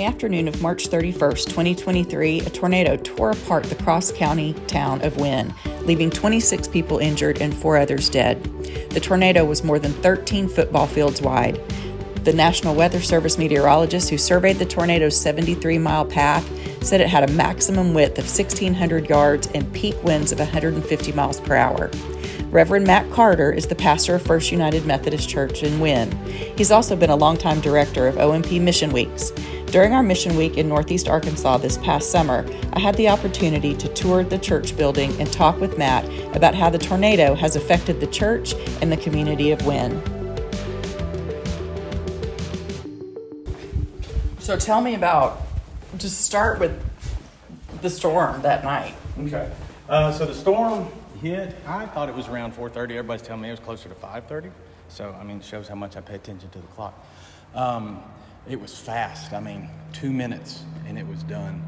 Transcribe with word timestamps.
the 0.00 0.06
afternoon 0.06 0.48
of 0.48 0.62
March 0.62 0.88
31st, 0.88 1.44
2023, 1.44 2.40
a 2.40 2.48
tornado 2.48 2.96
tore 2.96 3.32
apart 3.32 3.64
the 3.64 3.74
Cross 3.74 4.12
County 4.12 4.54
town 4.66 5.02
of 5.02 5.18
Wynne, 5.18 5.52
leaving 5.82 6.08
26 6.08 6.68
people 6.68 6.96
injured 6.96 7.42
and 7.42 7.54
four 7.54 7.76
others 7.76 8.08
dead. 8.08 8.42
The 8.92 9.00
tornado 9.00 9.44
was 9.44 9.62
more 9.62 9.78
than 9.78 9.92
13 9.92 10.48
football 10.48 10.86
fields 10.86 11.20
wide. 11.20 11.60
The 12.24 12.32
National 12.32 12.74
Weather 12.74 13.02
Service 13.02 13.36
meteorologist 13.36 14.08
who 14.08 14.16
surveyed 14.16 14.56
the 14.56 14.64
tornado's 14.64 15.20
73 15.20 15.76
mile 15.76 16.06
path 16.06 16.48
said 16.82 17.02
it 17.02 17.08
had 17.08 17.28
a 17.28 17.32
maximum 17.34 17.92
width 17.92 18.18
of 18.18 18.24
1,600 18.24 19.06
yards 19.06 19.48
and 19.48 19.70
peak 19.74 20.02
winds 20.02 20.32
of 20.32 20.38
150 20.38 21.12
miles 21.12 21.40
per 21.40 21.56
hour. 21.56 21.90
Reverend 22.50 22.86
Matt 22.86 23.08
Carter 23.12 23.52
is 23.52 23.66
the 23.66 23.76
pastor 23.76 24.14
of 24.14 24.22
First 24.22 24.50
United 24.50 24.86
Methodist 24.86 25.28
Church 25.28 25.62
in 25.62 25.78
Wynne. 25.78 26.10
He's 26.56 26.70
also 26.72 26.96
been 26.96 27.10
a 27.10 27.16
longtime 27.16 27.60
director 27.60 28.08
of 28.08 28.16
OMP 28.16 28.60
Mission 28.60 28.92
Weeks. 28.92 29.30
During 29.70 29.94
our 29.94 30.02
mission 30.02 30.34
week 30.34 30.56
in 30.56 30.68
Northeast 30.68 31.08
Arkansas 31.08 31.58
this 31.58 31.78
past 31.78 32.10
summer, 32.10 32.44
I 32.72 32.80
had 32.80 32.96
the 32.96 33.08
opportunity 33.08 33.76
to 33.76 33.86
tour 33.94 34.24
the 34.24 34.36
church 34.36 34.76
building 34.76 35.12
and 35.20 35.32
talk 35.32 35.60
with 35.60 35.78
Matt 35.78 36.04
about 36.34 36.56
how 36.56 36.70
the 36.70 36.78
tornado 36.78 37.36
has 37.36 37.54
affected 37.54 38.00
the 38.00 38.08
church 38.08 38.54
and 38.82 38.90
the 38.90 38.96
community 38.96 39.52
of 39.52 39.64
Wynne. 39.64 40.02
So 44.40 44.56
tell 44.56 44.80
me 44.80 44.96
about, 44.96 45.42
just 45.98 46.22
start 46.22 46.58
with 46.58 46.72
the 47.80 47.90
storm 47.90 48.42
that 48.42 48.64
night. 48.64 48.96
Okay. 49.20 49.48
Uh, 49.88 50.10
so 50.10 50.26
the 50.26 50.34
storm 50.34 50.88
hit. 51.22 51.54
I 51.64 51.86
thought 51.86 52.08
it 52.08 52.14
was 52.16 52.26
around 52.26 52.54
4:30. 52.56 52.96
Everybody's 52.96 53.22
telling 53.22 53.42
me 53.42 53.48
it 53.48 53.52
was 53.52 53.60
closer 53.60 53.88
to 53.88 53.94
5:30. 53.94 54.50
So 54.88 55.14
I 55.20 55.22
mean, 55.22 55.36
it 55.36 55.44
shows 55.44 55.68
how 55.68 55.76
much 55.76 55.96
I 55.96 56.00
pay 56.00 56.16
attention 56.16 56.50
to 56.50 56.58
the 56.58 56.66
clock. 56.66 56.94
Um, 57.54 58.02
it 58.48 58.60
was 58.60 58.76
fast. 58.76 59.32
I 59.32 59.40
mean, 59.40 59.68
two 59.92 60.10
minutes 60.10 60.64
and 60.86 60.98
it 60.98 61.06
was 61.06 61.22
done. 61.24 61.62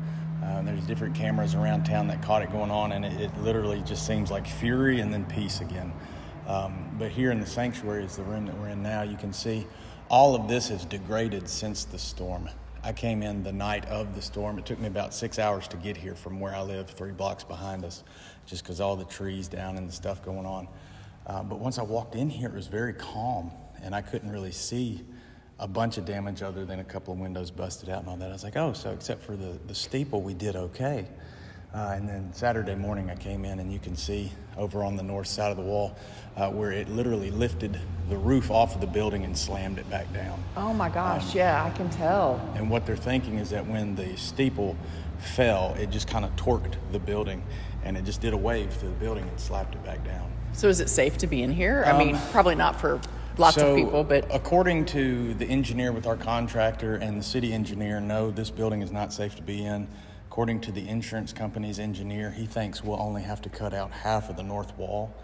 Uh, 0.44 0.62
there's 0.62 0.84
different 0.86 1.14
cameras 1.14 1.54
around 1.54 1.84
town 1.84 2.08
that 2.08 2.20
caught 2.22 2.42
it 2.42 2.50
going 2.50 2.70
on, 2.70 2.92
and 2.92 3.04
it, 3.04 3.20
it 3.20 3.38
literally 3.38 3.80
just 3.82 4.06
seems 4.06 4.30
like 4.30 4.46
fury 4.46 5.00
and 5.00 5.12
then 5.12 5.24
peace 5.26 5.60
again. 5.60 5.92
Um, 6.48 6.96
but 6.98 7.12
here 7.12 7.30
in 7.30 7.38
the 7.38 7.46
sanctuary 7.46 8.04
is 8.04 8.16
the 8.16 8.24
room 8.24 8.46
that 8.46 8.58
we're 8.58 8.68
in 8.68 8.82
now. 8.82 9.02
You 9.02 9.16
can 9.16 9.32
see 9.32 9.66
all 10.08 10.34
of 10.34 10.48
this 10.48 10.68
has 10.68 10.84
degraded 10.84 11.48
since 11.48 11.84
the 11.84 11.98
storm. 11.98 12.48
I 12.82 12.92
came 12.92 13.22
in 13.22 13.44
the 13.44 13.52
night 13.52 13.86
of 13.86 14.16
the 14.16 14.22
storm. 14.22 14.58
It 14.58 14.66
took 14.66 14.80
me 14.80 14.88
about 14.88 15.14
six 15.14 15.38
hours 15.38 15.68
to 15.68 15.76
get 15.76 15.96
here 15.96 16.16
from 16.16 16.40
where 16.40 16.52
I 16.52 16.62
live, 16.62 16.90
three 16.90 17.12
blocks 17.12 17.44
behind 17.44 17.84
us, 17.84 18.02
just 18.44 18.64
because 18.64 18.80
all 18.80 18.96
the 18.96 19.04
trees 19.04 19.46
down 19.46 19.76
and 19.76 19.88
the 19.88 19.92
stuff 19.92 20.24
going 20.24 20.44
on. 20.44 20.66
Uh, 21.24 21.44
but 21.44 21.60
once 21.60 21.78
I 21.78 21.82
walked 21.82 22.16
in 22.16 22.28
here, 22.28 22.48
it 22.48 22.54
was 22.54 22.66
very 22.66 22.92
calm, 22.92 23.52
and 23.80 23.94
I 23.94 24.02
couldn't 24.02 24.32
really 24.32 24.50
see 24.50 25.04
a 25.62 25.68
bunch 25.68 25.96
of 25.96 26.04
damage 26.04 26.42
other 26.42 26.64
than 26.64 26.80
a 26.80 26.84
couple 26.84 27.14
of 27.14 27.20
windows 27.20 27.52
busted 27.52 27.88
out 27.88 28.00
and 28.00 28.08
all 28.08 28.16
that. 28.16 28.28
I 28.28 28.32
was 28.32 28.42
like, 28.42 28.56
oh, 28.56 28.72
so 28.72 28.90
except 28.90 29.22
for 29.22 29.36
the, 29.36 29.56
the 29.68 29.74
steeple, 29.74 30.20
we 30.20 30.34
did 30.34 30.56
okay. 30.56 31.06
Uh, 31.72 31.94
and 31.94 32.06
then 32.06 32.32
Saturday 32.34 32.74
morning, 32.74 33.08
I 33.08 33.14
came 33.14 33.44
in, 33.44 33.60
and 33.60 33.72
you 33.72 33.78
can 33.78 33.96
see 33.96 34.30
over 34.58 34.82
on 34.82 34.96
the 34.96 35.04
north 35.04 35.28
side 35.28 35.52
of 35.52 35.56
the 35.56 35.62
wall 35.62 35.96
uh, 36.36 36.50
where 36.50 36.72
it 36.72 36.88
literally 36.88 37.30
lifted 37.30 37.80
the 38.10 38.16
roof 38.16 38.50
off 38.50 38.74
of 38.74 38.80
the 38.80 38.88
building 38.88 39.24
and 39.24 39.38
slammed 39.38 39.78
it 39.78 39.88
back 39.88 40.12
down. 40.12 40.42
Oh 40.56 40.74
my 40.74 40.90
gosh, 40.90 41.30
um, 41.30 41.38
yeah, 41.38 41.64
I 41.64 41.70
can 41.70 41.88
tell. 41.90 42.40
And 42.56 42.68
what 42.68 42.84
they're 42.84 42.96
thinking 42.96 43.38
is 43.38 43.48
that 43.50 43.64
when 43.64 43.94
the 43.94 44.16
steeple 44.16 44.76
fell, 45.18 45.74
it 45.78 45.90
just 45.90 46.08
kind 46.08 46.24
of 46.24 46.34
torqued 46.34 46.74
the 46.90 46.98
building 46.98 47.42
and 47.84 47.96
it 47.96 48.04
just 48.04 48.20
did 48.20 48.34
a 48.34 48.36
wave 48.36 48.72
through 48.72 48.90
the 48.90 48.96
building 48.96 49.26
and 49.28 49.40
slapped 49.40 49.74
it 49.74 49.84
back 49.84 50.04
down. 50.04 50.30
So, 50.52 50.68
is 50.68 50.80
it 50.80 50.90
safe 50.90 51.16
to 51.18 51.26
be 51.26 51.42
in 51.42 51.50
here? 51.50 51.84
I 51.86 51.96
mean, 51.96 52.16
um, 52.16 52.22
probably 52.30 52.54
not 52.54 52.78
for 52.78 53.00
lots 53.38 53.56
so 53.56 53.70
of 53.70 53.76
people, 53.76 54.04
but. 54.04 54.26
According 54.34 54.86
to 54.86 55.34
the 55.34 55.46
engineer 55.46 55.92
with 55.92 56.06
our 56.06 56.16
contractor 56.16 56.96
and 56.96 57.18
the 57.18 57.22
city 57.22 57.52
engineer, 57.52 58.00
no, 58.00 58.30
this 58.30 58.50
building 58.50 58.82
is 58.82 58.90
not 58.90 59.12
safe 59.12 59.34
to 59.36 59.42
be 59.42 59.64
in. 59.64 59.88
According 60.28 60.60
to 60.62 60.72
the 60.72 60.88
insurance 60.88 61.32
company's 61.32 61.78
engineer, 61.78 62.30
he 62.30 62.46
thinks 62.46 62.82
we'll 62.82 63.00
only 63.00 63.22
have 63.22 63.42
to 63.42 63.48
cut 63.50 63.74
out 63.74 63.90
half 63.90 64.30
of 64.30 64.36
the 64.36 64.42
north 64.42 64.76
wall 64.78 65.14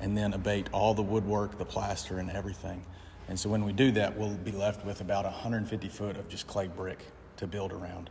and 0.00 0.16
then 0.16 0.34
abate 0.34 0.68
all 0.72 0.92
the 0.92 1.02
woodwork, 1.02 1.56
the 1.58 1.64
plaster, 1.64 2.18
and 2.18 2.30
everything. 2.30 2.84
And 3.28 3.38
so 3.38 3.48
when 3.48 3.64
we 3.64 3.72
do 3.72 3.90
that, 3.92 4.16
we'll 4.16 4.34
be 4.34 4.52
left 4.52 4.84
with 4.84 5.00
about 5.00 5.24
150 5.24 5.88
foot 5.88 6.16
of 6.16 6.28
just 6.28 6.46
clay 6.46 6.68
brick 6.68 7.06
to 7.36 7.46
build 7.46 7.72
around. 7.72 8.10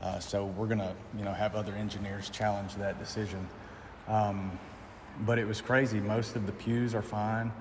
Uh, 0.00 0.18
so 0.18 0.46
we're 0.46 0.66
going 0.66 0.78
to, 0.78 0.94
you 1.16 1.24
know, 1.24 1.32
have 1.32 1.54
other 1.54 1.72
engineers 1.72 2.30
challenge 2.30 2.74
that 2.76 2.98
decision. 2.98 3.48
Um, 4.08 4.58
but 5.20 5.38
it 5.38 5.46
was 5.46 5.60
crazy. 5.60 6.00
Most 6.00 6.36
of 6.36 6.46
the 6.46 6.52
pews 6.52 6.94
are 6.94 7.02
fine. 7.02 7.52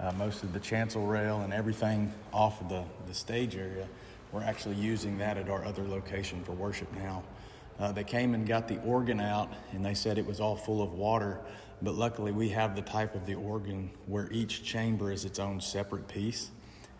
Uh, 0.00 0.12
most 0.12 0.42
of 0.42 0.54
the 0.54 0.60
chancel 0.60 1.06
rail 1.06 1.42
and 1.42 1.52
everything 1.52 2.10
off 2.32 2.60
of 2.62 2.70
the, 2.70 2.82
the 3.06 3.12
stage 3.12 3.54
area, 3.54 3.86
we're 4.32 4.42
actually 4.42 4.76
using 4.76 5.18
that 5.18 5.36
at 5.36 5.50
our 5.50 5.62
other 5.64 5.86
location 5.86 6.42
for 6.42 6.52
worship 6.52 6.90
now. 6.94 7.22
Uh, 7.78 7.92
they 7.92 8.04
came 8.04 8.32
and 8.32 8.46
got 8.46 8.66
the 8.66 8.80
organ 8.82 9.20
out, 9.20 9.52
and 9.72 9.84
they 9.84 9.92
said 9.92 10.16
it 10.16 10.26
was 10.26 10.40
all 10.40 10.56
full 10.56 10.82
of 10.82 10.94
water. 10.94 11.40
But 11.82 11.96
luckily, 11.96 12.32
we 12.32 12.48
have 12.50 12.76
the 12.76 12.82
type 12.82 13.14
of 13.14 13.26
the 13.26 13.34
organ 13.34 13.90
where 14.06 14.30
each 14.32 14.62
chamber 14.62 15.12
is 15.12 15.24
its 15.26 15.38
own 15.38 15.60
separate 15.60 16.08
piece. 16.08 16.50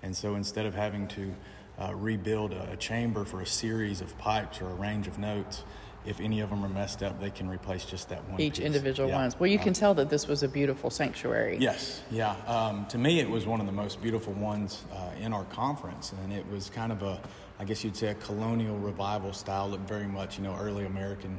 And 0.03 0.15
so 0.15 0.35
instead 0.35 0.67
of 0.67 0.75
having 0.75 1.09
to 1.09 1.35
uh, 1.79 1.95
rebuild 1.95 2.53
a, 2.53 2.73
a, 2.73 2.77
chamber 2.77 3.25
for 3.25 3.41
a 3.41 3.47
series 3.47 4.01
of 4.01 4.17
pipes 4.19 4.61
or 4.61 4.69
a 4.69 4.75
range 4.75 5.07
of 5.07 5.19
notes, 5.19 5.65
if 6.07 6.21
any 6.21 6.41
of 6.41 6.51
them 6.51 6.65
are 6.65 6.69
messed 6.69 7.03
up, 7.03 7.21
they 7.21 7.31
can 7.31 7.49
replace 7.49 7.85
just 7.85 8.09
that 8.09 8.27
one. 8.29 8.41
Each 8.41 8.55
piece. 8.57 8.65
individual 8.65 9.09
yeah. 9.09 9.17
ones. 9.17 9.39
Well, 9.39 9.51
you 9.51 9.59
can 9.59 9.73
tell 9.73 9.95
that 9.95 10.09
this 10.09 10.27
was 10.27 10.43
a 10.43 10.49
beautiful 10.49 10.91
sanctuary. 10.91 11.59
Yes, 11.61 12.03
yeah. 12.11 12.37
Um, 12.47 12.87
to 12.87 12.99
me, 12.99 13.21
it 13.21 13.29
was 13.29 13.47
one 13.47 13.61
of 13.61 13.67
the 13.67 13.73
most 13.73 14.01
beautiful 14.03 14.33
ones 14.33 14.85
uh, 14.93 15.11
in 15.21 15.33
our 15.33 15.45
conference, 15.45 16.13
and 16.23 16.33
it 16.33 16.47
was 16.51 16.71
kind 16.71 16.91
of 16.91 17.03
a 17.03 17.21
I 17.61 17.65
guess 17.65 17.85
you'd 17.85 17.95
say 17.95 18.07
a 18.07 18.15
colonial 18.15 18.79
revival 18.79 19.35
style, 19.35 19.69
looked 19.69 19.87
very 19.87 20.07
much, 20.07 20.39
you 20.39 20.45
know, 20.45 20.57
early 20.59 20.87
American 20.87 21.39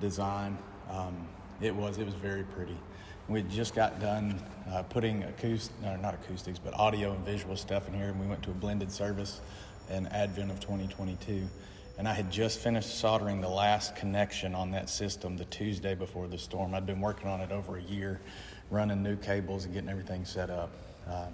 design. 0.00 0.56
Um, 0.90 1.28
it 1.60 1.74
was, 1.74 1.98
it 1.98 2.06
was 2.06 2.14
very 2.14 2.42
pretty. 2.42 2.78
We 3.28 3.42
just 3.42 3.74
got 3.74 4.00
done 4.00 4.40
uh, 4.72 4.84
putting 4.84 5.24
acoustic, 5.24 5.78
no, 5.82 5.94
not 5.96 6.14
acoustics, 6.14 6.58
but 6.58 6.72
audio 6.72 7.12
and 7.12 7.22
visual 7.22 7.54
stuff 7.54 7.86
in 7.86 7.92
here, 7.92 8.08
and 8.08 8.18
we 8.18 8.26
went 8.26 8.42
to 8.44 8.50
a 8.50 8.54
blended 8.54 8.90
service 8.90 9.42
in 9.90 10.06
Advent 10.06 10.50
of 10.50 10.58
2022. 10.58 11.46
And 11.98 12.06
I 12.06 12.14
had 12.14 12.30
just 12.30 12.60
finished 12.60 12.96
soldering 13.00 13.40
the 13.40 13.48
last 13.48 13.96
connection 13.96 14.54
on 14.54 14.70
that 14.70 14.88
system 14.88 15.36
the 15.36 15.44
Tuesday 15.46 15.96
before 15.96 16.28
the 16.28 16.38
storm. 16.38 16.72
I'd 16.72 16.86
been 16.86 17.00
working 17.00 17.28
on 17.28 17.40
it 17.40 17.50
over 17.50 17.76
a 17.76 17.82
year, 17.82 18.20
running 18.70 19.02
new 19.02 19.16
cables 19.16 19.64
and 19.64 19.74
getting 19.74 19.90
everything 19.90 20.24
set 20.24 20.48
up. 20.48 20.70
Uh, 21.10 21.26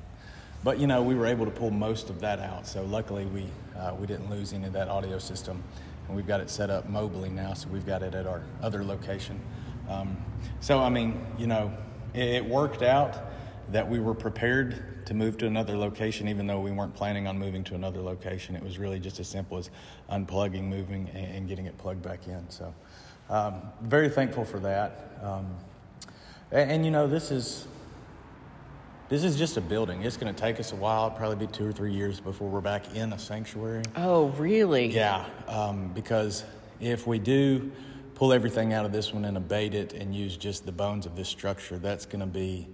but 0.65 0.79
you 0.79 0.87
know, 0.87 1.03
we 1.03 1.15
were 1.15 1.27
able 1.27 1.45
to 1.45 1.51
pull 1.51 1.71
most 1.71 2.09
of 2.09 2.19
that 2.21 2.41
out. 2.41 2.67
So 2.67 2.83
luckily, 2.83 3.27
we 3.27 3.47
uh, 3.79 3.95
we 4.01 4.07
didn't 4.07 4.31
lose 4.31 4.55
any 4.55 4.67
of 4.67 4.73
that 4.73 4.89
audio 4.89 5.19
system, 5.19 5.63
and 6.09 6.17
we've 6.17 6.27
got 6.27 6.41
it 6.41 6.49
set 6.49 6.71
up 6.71 6.91
mobily 6.91 7.31
now. 7.31 7.53
So 7.53 7.69
we've 7.69 7.85
got 7.85 8.03
it 8.03 8.15
at 8.15 8.27
our 8.27 8.43
other 8.63 8.83
location. 8.83 9.39
Um, 9.91 10.17
so 10.61 10.81
I 10.81 10.89
mean, 10.89 11.27
you 11.37 11.47
know, 11.47 11.75
it, 12.15 12.29
it, 12.37 12.45
worked 12.47 12.81
out 12.81 13.34
that 13.71 13.89
we 13.89 13.99
were 13.99 14.15
prepared 14.15 15.07
to 15.07 15.15
move 15.15 15.39
to 15.39 15.47
another 15.47 15.77
location, 15.77 16.29
even 16.29 16.47
though 16.47 16.61
we 16.61 16.71
weren't 16.71 16.95
planning 16.95 17.27
on 17.27 17.39
moving 17.39 17.65
to 17.65 17.75
another 17.75 18.01
location. 18.01 18.57
It 18.57 18.63
was 18.63 18.79
really 18.79 18.99
just 18.99 19.21
as 19.21 19.29
simple 19.29 19.59
as 19.59 19.71
unplugging, 20.11 20.65
moving, 20.65 21.09
and, 21.11 21.49
getting 21.49 21.67
it 21.67 21.77
plugged 21.79 22.03
back 22.03 22.27
in. 22.27 22.49
So 22.51 22.75
um, 23.31 23.63
very 23.83 24.09
thankful 24.09 24.45
for 24.45 24.61
that. 24.61 25.19
Um, 25.23 25.47
and, 26.51 26.71
and 26.71 26.85
you 26.85 26.91
know, 26.91 27.07
this 27.07 27.31
is 27.31 27.67
this 29.11 29.23
is 29.23 29.37
just 29.37 29.59
a 29.59 29.61
building. 29.61 30.03
It's 30.03 30.17
going 30.17 30.35
to 30.35 30.41
take 30.41 30.59
us 30.59 30.73
a 30.73 30.77
while, 30.77 31.11
probably 31.11 31.47
be 31.47 31.53
two 31.53 31.67
or 31.67 31.73
three 31.73 31.93
years 31.93 32.21
before 32.21 32.49
we're 32.49 32.63
back 32.63 32.95
in 32.97 33.13
a 33.13 33.19
sanctuary. 33.19 33.83
Oh, 33.97 34.29
really? 34.31 34.87
Yeah, 34.87 35.27
um, 35.47 35.93
because 35.95 36.43
if 36.81 37.07
we 37.07 37.19
do 37.19 37.71
pull 38.15 38.33
everything 38.33 38.73
out 38.73 38.87
of 38.87 38.93
this 38.93 39.13
one 39.13 39.27
and 39.27 39.37
abate 39.37 39.75
it 39.75 39.93
and 39.93 40.15
use 40.15 40.37
just 40.37 40.65
the 40.65 40.73
bones 40.73 41.05
of 41.05 41.17
this 41.17 41.29
structure, 41.29 41.79
that's 41.79 42.07
going 42.07 42.21
to 42.21 42.27
be 42.27 42.67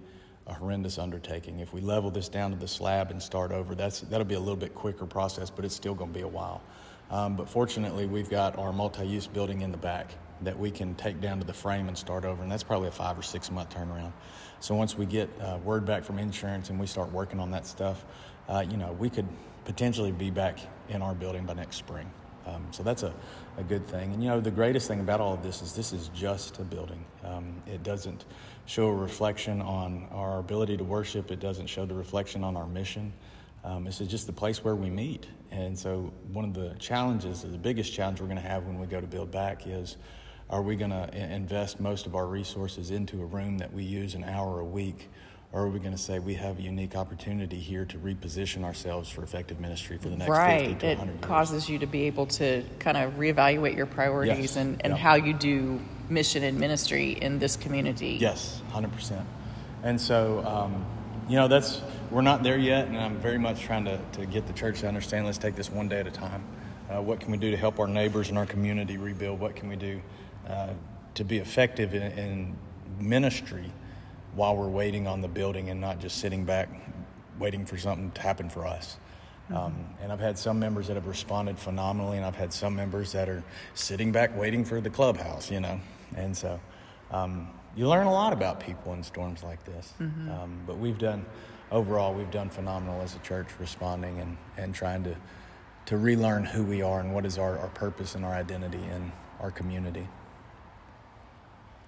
a 0.47 0.53
horrendous 0.53 0.97
undertaking. 0.97 1.59
If 1.59 1.73
we 1.73 1.81
level 1.81 2.11
this 2.11 2.29
down 2.29 2.51
to 2.51 2.57
the 2.57 2.67
slab 2.67 3.11
and 3.11 3.21
start 3.21 3.51
over, 3.51 3.75
that's 3.75 4.01
that'll 4.01 4.25
be 4.25 4.35
a 4.35 4.39
little 4.39 4.55
bit 4.55 4.73
quicker 4.73 5.05
process, 5.05 5.49
but 5.49 5.65
it's 5.65 5.75
still 5.75 5.95
going 5.95 6.11
to 6.11 6.17
be 6.17 6.23
a 6.23 6.27
while. 6.27 6.61
Um, 7.09 7.35
but 7.35 7.49
fortunately, 7.49 8.05
we've 8.05 8.29
got 8.29 8.57
our 8.57 8.71
multi-use 8.71 9.27
building 9.27 9.61
in 9.61 9.71
the 9.71 9.77
back 9.77 10.13
that 10.41 10.57
we 10.57 10.71
can 10.71 10.95
take 10.95 11.21
down 11.21 11.39
to 11.39 11.45
the 11.45 11.53
frame 11.53 11.87
and 11.87 11.97
start 11.97 12.25
over, 12.25 12.41
and 12.41 12.51
that's 12.51 12.63
probably 12.63 12.87
a 12.87 12.91
five 12.91 13.17
or 13.17 13.21
six 13.21 13.51
month 13.51 13.69
turnaround. 13.69 14.13
So 14.59 14.75
once 14.75 14.97
we 14.97 15.05
get 15.05 15.29
uh, 15.41 15.57
word 15.63 15.85
back 15.85 16.03
from 16.03 16.19
insurance 16.19 16.69
and 16.69 16.79
we 16.79 16.87
start 16.87 17.11
working 17.11 17.39
on 17.39 17.51
that 17.51 17.65
stuff, 17.65 18.05
uh, 18.47 18.63
you 18.69 18.77
know, 18.77 18.93
we 18.93 19.09
could 19.09 19.27
potentially 19.65 20.11
be 20.11 20.29
back 20.29 20.59
in 20.89 21.01
our 21.01 21.13
building 21.13 21.45
by 21.45 21.53
next 21.53 21.77
spring. 21.77 22.09
Um, 22.45 22.67
so 22.71 22.81
that's 22.81 23.03
a, 23.03 23.13
a 23.57 23.63
good 23.63 23.87
thing. 23.87 24.13
And 24.13 24.23
you 24.23 24.29
know, 24.29 24.39
the 24.39 24.51
greatest 24.51 24.87
thing 24.87 24.99
about 24.99 25.19
all 25.19 25.33
of 25.33 25.43
this 25.43 25.61
is 25.61 25.73
this 25.73 25.93
is 25.93 26.09
just 26.09 26.59
a 26.59 26.63
building. 26.63 27.05
Um, 27.23 27.61
it 27.67 27.83
doesn't 27.83 28.25
show 28.71 28.87
a 28.87 28.93
reflection 28.93 29.61
on 29.61 30.07
our 30.11 30.39
ability 30.39 30.77
to 30.77 30.83
worship. 30.85 31.29
It 31.29 31.41
doesn't 31.41 31.67
show 31.67 31.85
the 31.85 31.93
reflection 31.93 32.41
on 32.41 32.55
our 32.55 32.65
mission. 32.65 33.11
Um, 33.65 33.83
this 33.83 33.99
is 33.99 34.07
just 34.07 34.27
the 34.27 34.31
place 34.31 34.63
where 34.63 34.77
we 34.77 34.89
meet. 34.89 35.27
And 35.51 35.77
so 35.77 36.13
one 36.31 36.45
of 36.45 36.53
the 36.53 36.73
challenges, 36.79 37.41
the 37.41 37.49
biggest 37.57 37.91
challenge 37.91 38.21
we're 38.21 38.27
going 38.27 38.41
to 38.41 38.47
have 38.47 38.63
when 38.65 38.79
we 38.79 38.87
go 38.87 39.01
to 39.01 39.07
build 39.07 39.29
back 39.29 39.67
is 39.67 39.97
are 40.49 40.61
we 40.61 40.77
going 40.77 40.91
to 40.91 41.13
invest 41.13 41.81
most 41.81 42.05
of 42.05 42.15
our 42.15 42.25
resources 42.27 42.91
into 42.91 43.21
a 43.21 43.25
room 43.25 43.57
that 43.57 43.73
we 43.73 43.83
use 43.83 44.15
an 44.15 44.23
hour 44.23 44.61
a 44.61 44.65
week? 44.65 45.09
Or 45.53 45.63
are 45.63 45.69
we 45.69 45.79
going 45.79 45.91
to 45.91 45.97
say 45.97 46.17
we 46.19 46.35
have 46.35 46.59
a 46.59 46.61
unique 46.61 46.95
opportunity 46.95 47.57
here 47.57 47.83
to 47.83 47.97
reposition 47.97 48.63
ourselves 48.63 49.09
for 49.09 49.21
effective 49.21 49.59
ministry 49.59 49.97
for 49.97 50.07
the 50.07 50.15
next 50.15 50.29
right. 50.29 50.67
50 50.69 50.79
to 50.79 50.85
it 50.85 50.97
100 50.97 51.11
years? 51.11 51.23
It 51.23 51.27
causes 51.27 51.69
you 51.69 51.79
to 51.79 51.85
be 51.85 52.03
able 52.03 52.25
to 52.27 52.63
kind 52.79 52.95
of 52.95 53.13
reevaluate 53.13 53.75
your 53.75 53.85
priorities 53.85 54.37
Yes. 54.37 54.55
and, 54.55 54.81
and 54.85 54.91
Yeah. 54.93 54.97
how 54.97 55.15
you 55.15 55.33
do 55.33 55.81
mission 56.09 56.43
and 56.43 56.57
ministry 56.57 57.11
in 57.11 57.39
this 57.39 57.57
community. 57.57 58.17
Yes, 58.19 58.61
hundred 58.71 58.93
percent. 58.93 59.25
And 59.83 59.99
so, 59.99 60.43
um, 60.45 60.85
you 61.27 61.35
know, 61.35 61.47
that's 61.47 61.81
we're 62.11 62.21
not 62.21 62.43
there 62.43 62.57
yet, 62.57 62.87
and 62.87 62.97
I'm 62.97 63.17
very 63.17 63.37
much 63.37 63.61
trying 63.61 63.85
to, 63.85 63.99
to 64.13 64.25
get 64.25 64.47
the 64.47 64.53
church 64.53 64.81
to 64.81 64.87
understand. 64.87 65.25
Let's 65.25 65.37
take 65.37 65.55
this 65.55 65.69
one 65.69 65.87
day 65.89 65.99
at 65.99 66.07
a 66.07 66.11
time. 66.11 66.43
Uh, 66.89 67.01
what 67.01 67.19
can 67.19 67.31
we 67.31 67.37
do 67.37 67.51
to 67.51 67.57
help 67.57 67.79
our 67.79 67.87
neighbors 67.87 68.29
and 68.29 68.37
our 68.37 68.45
community 68.45 68.97
rebuild? 68.97 69.39
What 69.39 69.55
can 69.55 69.69
we 69.69 69.77
do 69.77 70.01
uh, 70.47 70.73
to 71.15 71.23
be 71.23 71.37
effective 71.37 71.93
in, 71.93 72.03
in 72.03 72.55
ministry 72.99 73.71
while 74.33 74.55
we're 74.55 74.67
waiting 74.67 75.07
on 75.07 75.21
the 75.21 75.27
building 75.27 75.69
and 75.69 75.81
not 75.81 75.99
just 75.99 76.17
sitting 76.17 76.45
back 76.45 76.69
waiting 77.39 77.65
for 77.65 77.77
something 77.77 78.11
to 78.11 78.21
happen 78.21 78.49
for 78.49 78.65
us? 78.65 78.97
Um, 79.53 79.85
and 80.01 80.11
I've 80.11 80.19
had 80.19 80.37
some 80.37 80.59
members 80.59 80.87
that 80.87 80.95
have 80.95 81.07
responded 81.07 81.59
phenomenally, 81.59 82.17
and 82.17 82.25
I've 82.25 82.35
had 82.35 82.53
some 82.53 82.75
members 82.75 83.11
that 83.11 83.27
are 83.27 83.43
sitting 83.73 84.11
back 84.11 84.37
waiting 84.37 84.63
for 84.63 84.79
the 84.79 84.89
clubhouse, 84.89 85.51
you 85.51 85.59
know. 85.59 85.79
And 86.15 86.35
so 86.35 86.59
um, 87.11 87.49
you 87.75 87.87
learn 87.87 88.07
a 88.07 88.11
lot 88.11 88.31
about 88.31 88.59
people 88.59 88.93
in 88.93 89.03
storms 89.03 89.43
like 89.43 89.63
this. 89.65 89.93
Um, 90.31 90.61
but 90.65 90.77
we've 90.77 90.97
done, 90.97 91.25
overall, 91.71 92.13
we've 92.13 92.31
done 92.31 92.49
phenomenal 92.49 93.01
as 93.01 93.15
a 93.15 93.19
church 93.19 93.47
responding 93.59 94.19
and, 94.19 94.37
and 94.57 94.73
trying 94.73 95.03
to, 95.03 95.15
to 95.87 95.97
relearn 95.97 96.45
who 96.45 96.63
we 96.63 96.81
are 96.81 97.01
and 97.01 97.13
what 97.13 97.25
is 97.25 97.37
our, 97.37 97.57
our 97.59 97.69
purpose 97.69 98.15
and 98.15 98.23
our 98.23 98.33
identity 98.33 98.81
in 98.95 99.11
our 99.41 99.51
community. 99.51 100.07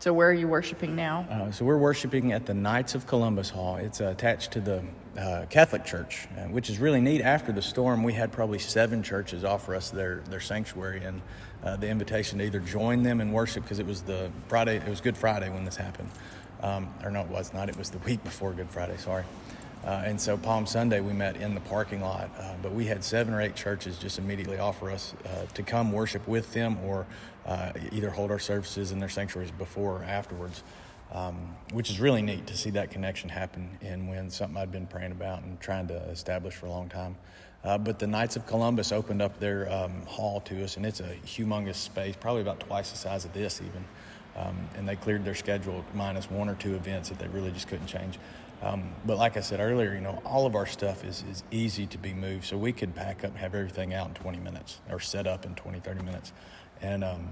So 0.04 0.12
where 0.12 0.30
are 0.30 0.34
you 0.34 0.50
worshiping 0.50 0.98
now? 0.98 1.26
Uh, 1.32 1.50
so 1.50 1.64
we're 1.64 1.78
worshiping 1.78 2.34
at 2.34 2.46
the 2.46 2.54
Knights 2.54 2.94
of 2.94 3.08
Columbus 3.08 3.50
Hall. 3.50 3.78
It's 3.78 4.02
uh, 4.02 4.08
attached 4.08 4.52
to 4.52 4.60
the 4.60 4.84
uh, 5.18 5.46
Catholic 5.50 5.86
Church, 5.86 6.28
uh, 6.38 6.42
which 6.50 6.70
is 6.70 6.78
really 6.78 7.00
neat. 7.00 7.22
After 7.22 7.54
the 7.54 7.62
storm, 7.62 8.04
we 8.04 8.12
had 8.12 8.30
probably 8.30 8.60
seven 8.60 9.02
churches 9.02 9.46
offer 9.46 9.74
us 9.74 9.92
their, 9.92 10.18
their 10.30 10.42
sanctuary 10.42 11.06
and 11.06 11.22
uh, 11.64 11.78
the 11.78 11.88
invitation 11.88 12.40
to 12.40 12.44
either 12.44 12.60
join 12.60 13.04
them 13.04 13.22
in 13.22 13.32
worship 13.32 13.64
because 13.64 13.80
it 13.80 13.86
was 13.86 14.02
the 14.02 14.30
Friday, 14.50 14.76
it 14.76 14.90
was 14.90 15.00
Good 15.00 15.16
Friday 15.16 15.50
when 15.50 15.64
this 15.64 15.78
happened. 15.78 16.10
Um, 16.62 16.94
or 17.02 17.10
no, 17.10 17.22
it 17.22 17.30
was 17.30 17.54
not. 17.54 17.70
It 17.70 17.78
was 17.78 17.90
the 17.90 18.00
week 18.00 18.22
before 18.26 18.52
Good 18.52 18.72
Friday. 18.72 18.98
Sorry. 18.98 19.24
Uh, 19.86 20.04
and 20.06 20.20
so 20.20 20.36
Palm 20.38 20.66
Sunday 20.66 21.00
we 21.00 21.14
met 21.14 21.38
in 21.38 21.54
the 21.54 21.62
parking 21.62 22.02
lot, 22.02 22.30
but 22.62 22.74
we 22.74 22.86
had 22.86 23.04
seven 23.04 23.34
or 23.34 23.42
eight 23.42 23.54
churches 23.54 23.98
just 23.98 24.18
immediately 24.18 24.58
offer 24.58 24.90
us 24.90 25.14
to 25.54 25.62
come 25.62 25.92
worship 25.92 26.26
with 26.26 26.54
them 26.54 26.78
or 26.86 27.06
uh, 27.46 27.72
either 27.92 28.10
hold 28.10 28.32
our 28.32 28.40
services 28.40 28.92
in 28.92 29.00
their 29.00 29.10
sanctuaries 29.10 29.52
before 29.52 29.98
or 29.98 30.04
afterwards, 30.04 30.64
um, 31.12 31.56
which 31.72 31.90
is 31.90 32.00
really 32.00 32.22
neat 32.22 32.48
to 32.48 32.58
see 32.58 32.70
that 32.72 32.92
connection 32.92 33.30
happen 33.30 33.78
and 33.82 34.10
when 34.10 34.30
something 34.30 34.58
I'd 34.58 34.72
been 34.72 34.88
praying 34.88 35.12
about 35.12 35.44
and 35.44 35.60
trying 35.60 35.88
to 35.88 35.96
establish 36.10 36.56
for 36.56 36.68
a 36.68 36.70
long 36.70 36.90
time. 36.90 37.16
Uh, 37.64 37.78
but 37.78 37.98
the 37.98 38.08
Knights 38.08 38.36
of 38.36 38.46
Columbus 38.46 38.92
opened 38.92 39.22
up 39.22 39.40
their 39.40 39.72
um, 39.72 40.06
hall 40.06 40.42
to 40.42 40.64
us, 40.64 40.76
and 40.76 40.86
it's 40.86 41.00
a 41.00 41.16
humongous 41.26 41.76
space, 41.76 42.16
probably 42.20 42.42
about 42.42 42.60
twice 42.60 42.92
the 42.92 42.98
size 42.98 43.24
of 43.24 43.34
this 43.34 43.62
even. 43.62 43.86
Um, 44.36 44.68
and 44.76 44.88
they 44.88 44.96
cleared 44.96 45.24
their 45.24 45.36
schedule 45.36 45.86
minus 45.94 46.30
one 46.30 46.50
or 46.50 46.56
two 46.56 46.76
events 46.76 47.10
that 47.10 47.20
they 47.20 47.28
really 47.28 47.52
just 47.52 47.68
couldn't 47.68 47.88
change. 47.88 48.18
Um, 48.64 48.92
but 49.06 49.18
like 49.18 49.36
I 49.38 49.42
said 49.42 49.60
earlier, 49.60 49.94
you 49.94 50.02
know, 50.02 50.22
all 50.26 50.46
of 50.46 50.56
our 50.56 50.66
stuff 50.66 51.04
is, 51.04 51.24
is 51.30 51.44
easy 51.52 51.86
to 51.88 51.98
be 51.98 52.14
moved. 52.14 52.46
So 52.46 52.58
we 52.58 52.72
could 52.72 52.96
pack 52.96 53.24
up 53.24 53.32
and 53.32 53.38
have 53.38 53.54
everything 53.56 53.94
out 53.94 54.08
in 54.08 54.14
20 54.14 54.40
minutes 54.40 54.80
or 54.90 55.00
set 55.00 55.28
up 55.28 55.46
in 55.46 55.54
20, 55.56 55.80
30 55.80 56.04
minutes. 56.04 56.32
And 56.84 57.04
um, 57.04 57.30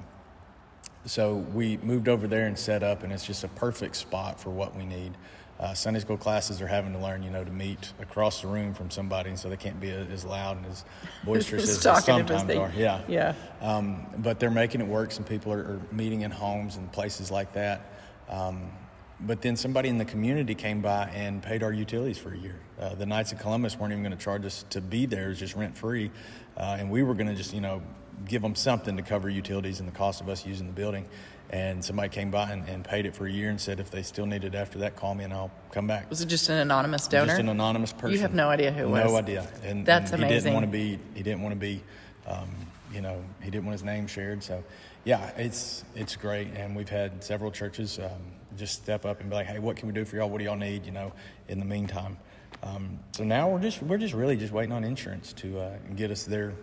so 1.05 1.35
we 1.35 1.77
moved 1.77 2.07
over 2.07 2.27
there 2.27 2.47
and 2.47 2.57
set 2.57 2.81
up, 2.81 3.03
and 3.03 3.11
it's 3.11 3.25
just 3.25 3.43
a 3.43 3.49
perfect 3.49 3.97
spot 3.97 4.39
for 4.39 4.49
what 4.49 4.75
we 4.75 4.85
need. 4.85 5.11
Uh, 5.59 5.75
Sunday 5.75 5.99
school 5.99 6.17
classes 6.17 6.59
are 6.59 6.67
having 6.67 6.91
to 6.93 6.97
learn, 6.97 7.21
you 7.21 7.29
know, 7.29 7.43
to 7.43 7.51
meet 7.51 7.93
across 7.99 8.41
the 8.41 8.47
room 8.47 8.73
from 8.73 8.89
somebody, 8.89 9.29
and 9.29 9.37
so 9.37 9.47
they 9.47 9.57
can't 9.57 9.79
be 9.79 9.91
as 9.91 10.25
loud 10.25 10.57
and 10.57 10.65
as 10.65 10.85
boisterous 11.23 11.63
as 11.69 11.83
they 11.83 11.89
as 11.91 12.03
sometimes 12.05 12.45
they- 12.45 12.57
are. 12.57 12.71
Yeah. 12.75 13.01
Yeah. 13.07 13.35
Um, 13.61 14.07
but 14.17 14.39
they're 14.39 14.49
making 14.49 14.81
it 14.81 14.87
work. 14.87 15.11
Some 15.11 15.25
people 15.25 15.53
are, 15.53 15.59
are 15.59 15.81
meeting 15.91 16.21
in 16.21 16.31
homes 16.31 16.77
and 16.77 16.91
places 16.91 17.29
like 17.29 17.53
that. 17.53 17.81
Um, 18.27 18.71
but 19.19 19.43
then 19.43 19.55
somebody 19.55 19.89
in 19.89 19.99
the 19.99 20.05
community 20.05 20.55
came 20.55 20.81
by 20.81 21.07
and 21.13 21.43
paid 21.43 21.61
our 21.61 21.71
utilities 21.71 22.17
for 22.17 22.33
a 22.33 22.37
year. 22.37 22.59
Uh, 22.79 22.95
the 22.95 23.05
Knights 23.05 23.31
of 23.31 23.37
Columbus 23.37 23.77
weren't 23.77 23.91
even 23.91 24.01
going 24.01 24.17
to 24.17 24.23
charge 24.23 24.45
us 24.45 24.65
to 24.71 24.81
be 24.81 25.05
there; 25.05 25.25
it 25.25 25.29
was 25.29 25.39
just 25.39 25.55
rent 25.55 25.77
free, 25.77 26.09
uh, 26.57 26.77
and 26.79 26.89
we 26.89 27.03
were 27.03 27.13
going 27.13 27.27
to 27.27 27.35
just, 27.35 27.53
you 27.53 27.61
know, 27.61 27.83
give 28.27 28.41
them 28.41 28.55
something 28.55 28.97
to 28.97 29.03
cover 29.03 29.29
utilities 29.29 29.79
and 29.79 29.87
the 29.87 29.93
cost 29.93 30.21
of 30.21 30.29
us 30.29 30.45
using 30.45 30.67
the 30.67 30.73
building. 30.73 31.05
And 31.49 31.83
somebody 31.83 32.07
came 32.07 32.31
by 32.31 32.49
and, 32.51 32.67
and 32.69 32.85
paid 32.85 33.05
it 33.05 33.13
for 33.13 33.25
a 33.25 33.31
year 33.31 33.49
and 33.49 33.59
said, 33.59 33.81
if 33.81 33.91
they 33.91 34.03
still 34.03 34.25
need 34.25 34.45
it 34.45 34.55
after 34.55 34.79
that, 34.79 34.95
call 34.95 35.13
me 35.15 35.25
and 35.25 35.33
I'll 35.33 35.51
come 35.71 35.85
back. 35.85 36.09
Was 36.09 36.21
it 36.21 36.27
just 36.27 36.47
an 36.47 36.57
anonymous 36.57 37.09
donor? 37.09 37.27
Just 37.27 37.39
an 37.41 37.49
anonymous 37.49 37.91
person. 37.91 38.11
You 38.11 38.19
have 38.19 38.33
no 38.33 38.47
idea 38.47 38.71
who 38.71 38.83
it 38.83 38.89
was. 38.89 39.11
no 39.11 39.17
idea. 39.17 39.47
And 39.63 39.85
That's 39.85 40.11
and 40.11 40.23
He 40.23 40.29
didn't 40.29 40.53
want 40.53 40.65
to 40.65 40.71
be. 40.71 40.97
He 41.13 41.23
didn't 41.23 41.41
want 41.41 41.53
to 41.53 41.59
be. 41.59 41.83
Um, 42.25 42.49
you 42.93 43.01
know, 43.01 43.23
he 43.41 43.49
didn't 43.49 43.65
want 43.65 43.73
his 43.73 43.83
name 43.83 44.07
shared. 44.07 44.43
So, 44.43 44.63
yeah, 45.03 45.31
it's 45.37 45.83
it's 45.95 46.15
great. 46.15 46.49
And 46.55 46.75
we've 46.75 46.89
had 46.89 47.23
several 47.23 47.51
churches 47.51 47.99
um, 47.99 48.09
just 48.57 48.75
step 48.75 49.05
up 49.05 49.21
and 49.21 49.29
be 49.29 49.35
like, 49.35 49.47
"Hey, 49.47 49.59
what 49.59 49.77
can 49.77 49.87
we 49.87 49.93
do 49.93 50.05
for 50.05 50.17
y'all? 50.17 50.29
What 50.29 50.39
do 50.39 50.43
y'all 50.43 50.55
need?" 50.55 50.85
You 50.85 50.91
know, 50.91 51.13
in 51.47 51.59
the 51.59 51.65
meantime. 51.65 52.17
Um, 52.63 52.99
so 53.11 53.23
now 53.23 53.49
we're 53.49 53.59
just 53.59 53.81
we're 53.81 53.97
just 53.97 54.13
really 54.13 54.35
just 54.35 54.53
waiting 54.53 54.71
on 54.73 54.83
insurance 54.83 55.33
to 55.33 55.59
uh, 55.59 55.77
get 55.95 56.11
us 56.11 56.23
their 56.23 56.53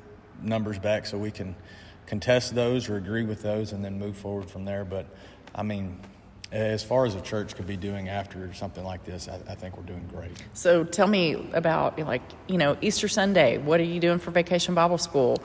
numbers 0.43 0.79
back 0.79 1.07
so 1.07 1.19
we 1.19 1.31
can 1.31 1.55
contest 2.07 2.55
those 2.55 2.89
or 2.89 2.97
agree 2.97 3.25
with 3.25 3.43
those 3.43 3.73
and 3.73 3.85
then 3.85 3.99
move 3.99 4.17
forward 4.17 4.51
from 4.51 4.65
there. 4.65 4.85
But 4.85 5.07
I 5.55 5.63
mean, 5.63 6.01
as 6.51 6.83
far 6.83 7.05
as 7.05 7.15
a 7.15 7.21
church 7.21 7.55
could 7.55 7.67
be 7.67 7.77
doing 7.77 8.09
after 8.09 8.53
something 8.55 8.85
like 8.85 9.05
this, 9.05 9.29
I, 9.29 9.35
I 9.51 9.55
think 9.55 9.77
we're 9.77 9.83
doing 9.83 10.09
great. 10.13 10.31
So 10.55 10.85
tell 10.85 11.07
me 11.07 11.51
about 11.53 11.99
like 11.99 12.23
you 12.47 12.59
know 12.59 12.77
Easter 12.81 13.09
Sunday. 13.09 13.59
What 13.59 13.81
are 13.81 13.85
you 13.85 14.01
doing 14.01 14.19
for 14.19 14.31
Vacation 14.31 14.75
Bible 14.75 14.99
School? 14.99 15.43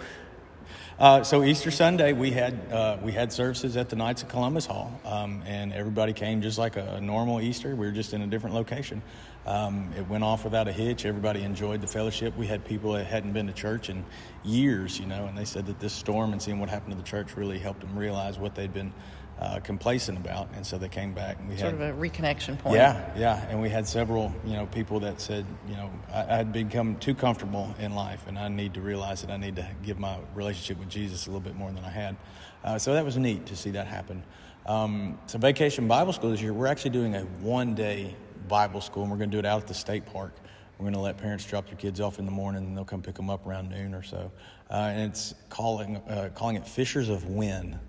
Uh, 0.99 1.23
so 1.23 1.43
Easter 1.43 1.71
Sunday, 1.71 2.13
we 2.13 2.29
had 2.29 2.71
uh, 2.71 2.97
we 3.01 3.11
had 3.11 3.33
services 3.33 3.77
at 3.77 3.89
the 3.89 3.95
Knights 3.95 4.21
of 4.21 4.29
Columbus 4.29 4.67
Hall, 4.67 5.01
um, 5.05 5.41
and 5.47 5.73
everybody 5.73 6.13
came 6.13 6.43
just 6.43 6.59
like 6.59 6.75
a, 6.75 6.95
a 6.95 7.01
normal 7.01 7.41
Easter. 7.41 7.75
We 7.75 7.87
were 7.87 7.91
just 7.91 8.13
in 8.13 8.21
a 8.21 8.27
different 8.27 8.55
location. 8.55 9.01
Um, 9.47 9.91
it 9.97 10.07
went 10.07 10.23
off 10.23 10.43
without 10.43 10.67
a 10.67 10.71
hitch. 10.71 11.05
Everybody 11.05 11.41
enjoyed 11.41 11.81
the 11.81 11.87
fellowship. 11.87 12.37
We 12.37 12.45
had 12.45 12.63
people 12.63 12.93
that 12.93 13.07
hadn't 13.07 13.33
been 13.33 13.47
to 13.47 13.53
church 13.53 13.89
in 13.89 14.05
years, 14.43 14.99
you 14.99 15.07
know, 15.07 15.25
and 15.25 15.35
they 15.35 15.45
said 15.45 15.65
that 15.65 15.79
this 15.79 15.93
storm 15.93 16.31
and 16.31 16.39
seeing 16.39 16.59
what 16.59 16.69
happened 16.69 16.91
to 16.91 16.97
the 16.97 17.07
church 17.07 17.35
really 17.35 17.57
helped 17.57 17.81
them 17.81 17.97
realize 17.97 18.37
what 18.37 18.53
they'd 18.53 18.73
been 18.73 18.93
uh, 19.39 19.59
complacent 19.59 20.17
about, 20.17 20.47
and 20.55 20.65
so 20.65 20.77
they 20.77 20.87
came 20.87 21.13
back. 21.13 21.39
And 21.39 21.49
we 21.49 21.57
Sort 21.57 21.73
had 21.73 21.81
of 21.81 21.97
a 21.97 21.99
reconnection 21.99 22.57
point. 22.57 22.75
yeah, 22.75 23.09
yeah, 23.17 23.45
and 23.49 23.61
we 23.61 23.69
had 23.69 23.87
several, 23.87 24.33
you 24.45 24.53
know, 24.53 24.65
people 24.67 24.99
that 25.01 25.19
said, 25.19 25.45
you 25.67 25.75
know, 25.75 25.89
I, 26.11 26.21
I 26.21 26.37
had 26.37 26.53
become 26.53 26.95
too 26.97 27.15
comfortable 27.15 27.73
in 27.79 27.93
life, 27.95 28.25
and 28.27 28.37
I 28.37 28.47
need 28.47 28.73
to 28.75 28.81
realize 28.81 29.21
that 29.21 29.31
I 29.31 29.37
need 29.37 29.55
to 29.57 29.67
give 29.83 29.99
my 29.99 30.17
relationship 30.35 30.79
with 30.79 30.89
Jesus 30.89 31.25
a 31.27 31.29
little 31.29 31.41
bit 31.41 31.55
more 31.55 31.71
than 31.71 31.83
I 31.83 31.89
had. 31.89 32.15
Uh, 32.63 32.77
so 32.77 32.93
that 32.93 33.03
was 33.03 33.17
neat 33.17 33.45
to 33.47 33.55
see 33.55 33.71
that 33.71 33.87
happen. 33.87 34.23
Um, 34.65 35.19
so 35.25 35.37
Vacation 35.37 35.87
Bible 35.87 36.13
School 36.13 36.31
this 36.31 36.41
year, 36.41 36.53
we're 36.53 36.67
actually 36.67 36.91
doing 36.91 37.15
a 37.15 37.21
one-day 37.41 38.15
Bible 38.47 38.81
school, 38.81 39.03
and 39.03 39.11
we're 39.11 39.17
going 39.17 39.29
to 39.29 39.35
do 39.35 39.39
it 39.39 39.45
out 39.45 39.61
at 39.61 39.67
the 39.67 39.73
state 39.73 40.05
park. 40.05 40.33
We're 40.77 40.85
going 40.85 40.93
to 40.93 40.99
let 40.99 41.17
parents 41.17 41.45
drop 41.45 41.67
their 41.67 41.75
kids 41.75 41.99
off 41.99 42.19
in 42.19 42.25
the 42.25 42.31
morning, 42.31 42.65
and 42.65 42.77
they'll 42.77 42.85
come 42.85 43.01
pick 43.01 43.15
them 43.15 43.29
up 43.29 43.45
around 43.45 43.69
noon 43.69 43.93
or 43.93 44.03
so. 44.03 44.31
Uh, 44.69 44.73
and 44.73 45.11
it's 45.11 45.35
calling 45.49 45.97
uh, 45.97 46.29
calling 46.33 46.55
it 46.55 46.67
Fishers 46.67 47.09
of 47.09 47.25
Win. 47.25 47.79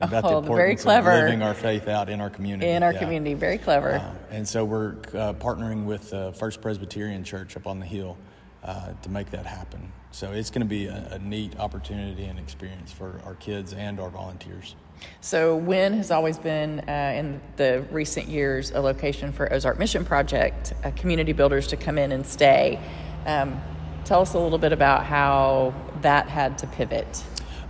About 0.00 0.24
Oh, 0.24 0.40
the 0.40 0.48
very 0.48 0.72
importance 0.72 0.82
clever. 0.82 1.10
of 1.12 1.24
living 1.24 1.42
our 1.42 1.54
faith 1.54 1.88
out 1.88 2.08
in 2.10 2.20
our 2.20 2.28
community. 2.30 2.70
In 2.70 2.82
our 2.82 2.92
Yeah. 2.92 2.98
community, 2.98 3.34
very 3.34 3.58
clever. 3.58 3.94
Uh, 3.94 4.10
and 4.30 4.46
so 4.46 4.64
we're 4.64 4.96
uh, 5.14 5.32
partnering 5.34 5.84
with 5.84 6.12
uh, 6.12 6.32
First 6.32 6.60
Presbyterian 6.60 7.22
Church 7.24 7.56
up 7.56 7.66
on 7.66 7.78
the 7.80 7.86
hill 7.86 8.16
uh, 8.64 8.88
to 9.02 9.08
make 9.10 9.30
that 9.30 9.46
happen. 9.46 9.92
So 10.10 10.32
it's 10.32 10.50
going 10.50 10.60
to 10.62 10.66
be 10.66 10.86
a, 10.86 11.08
a 11.12 11.18
neat 11.20 11.58
opportunity 11.58 12.24
and 12.24 12.38
experience 12.38 12.90
for 12.92 13.20
our 13.24 13.34
kids 13.34 13.72
and 13.72 14.00
our 14.00 14.10
volunteers. 14.10 14.74
So, 15.20 15.56
Wynne 15.56 15.94
has 15.94 16.10
always 16.10 16.38
been, 16.38 16.80
uh, 16.88 17.12
in 17.16 17.40
the 17.56 17.84
recent 17.90 18.28
years, 18.28 18.70
a 18.70 18.80
location 18.80 19.32
for 19.32 19.52
Ozark 19.52 19.78
Mission 19.78 20.04
Project, 20.04 20.72
uh, 20.84 20.92
community 20.92 21.32
builders 21.32 21.66
to 21.68 21.76
come 21.76 21.98
in 21.98 22.12
and 22.12 22.24
stay. 22.24 22.78
Um, 23.26 23.60
tell 24.04 24.20
us 24.20 24.34
a 24.34 24.38
little 24.38 24.56
bit 24.58 24.72
about 24.72 25.04
how 25.04 25.74
that 26.02 26.28
had 26.28 26.58
to 26.58 26.66
pivot. 26.68 27.22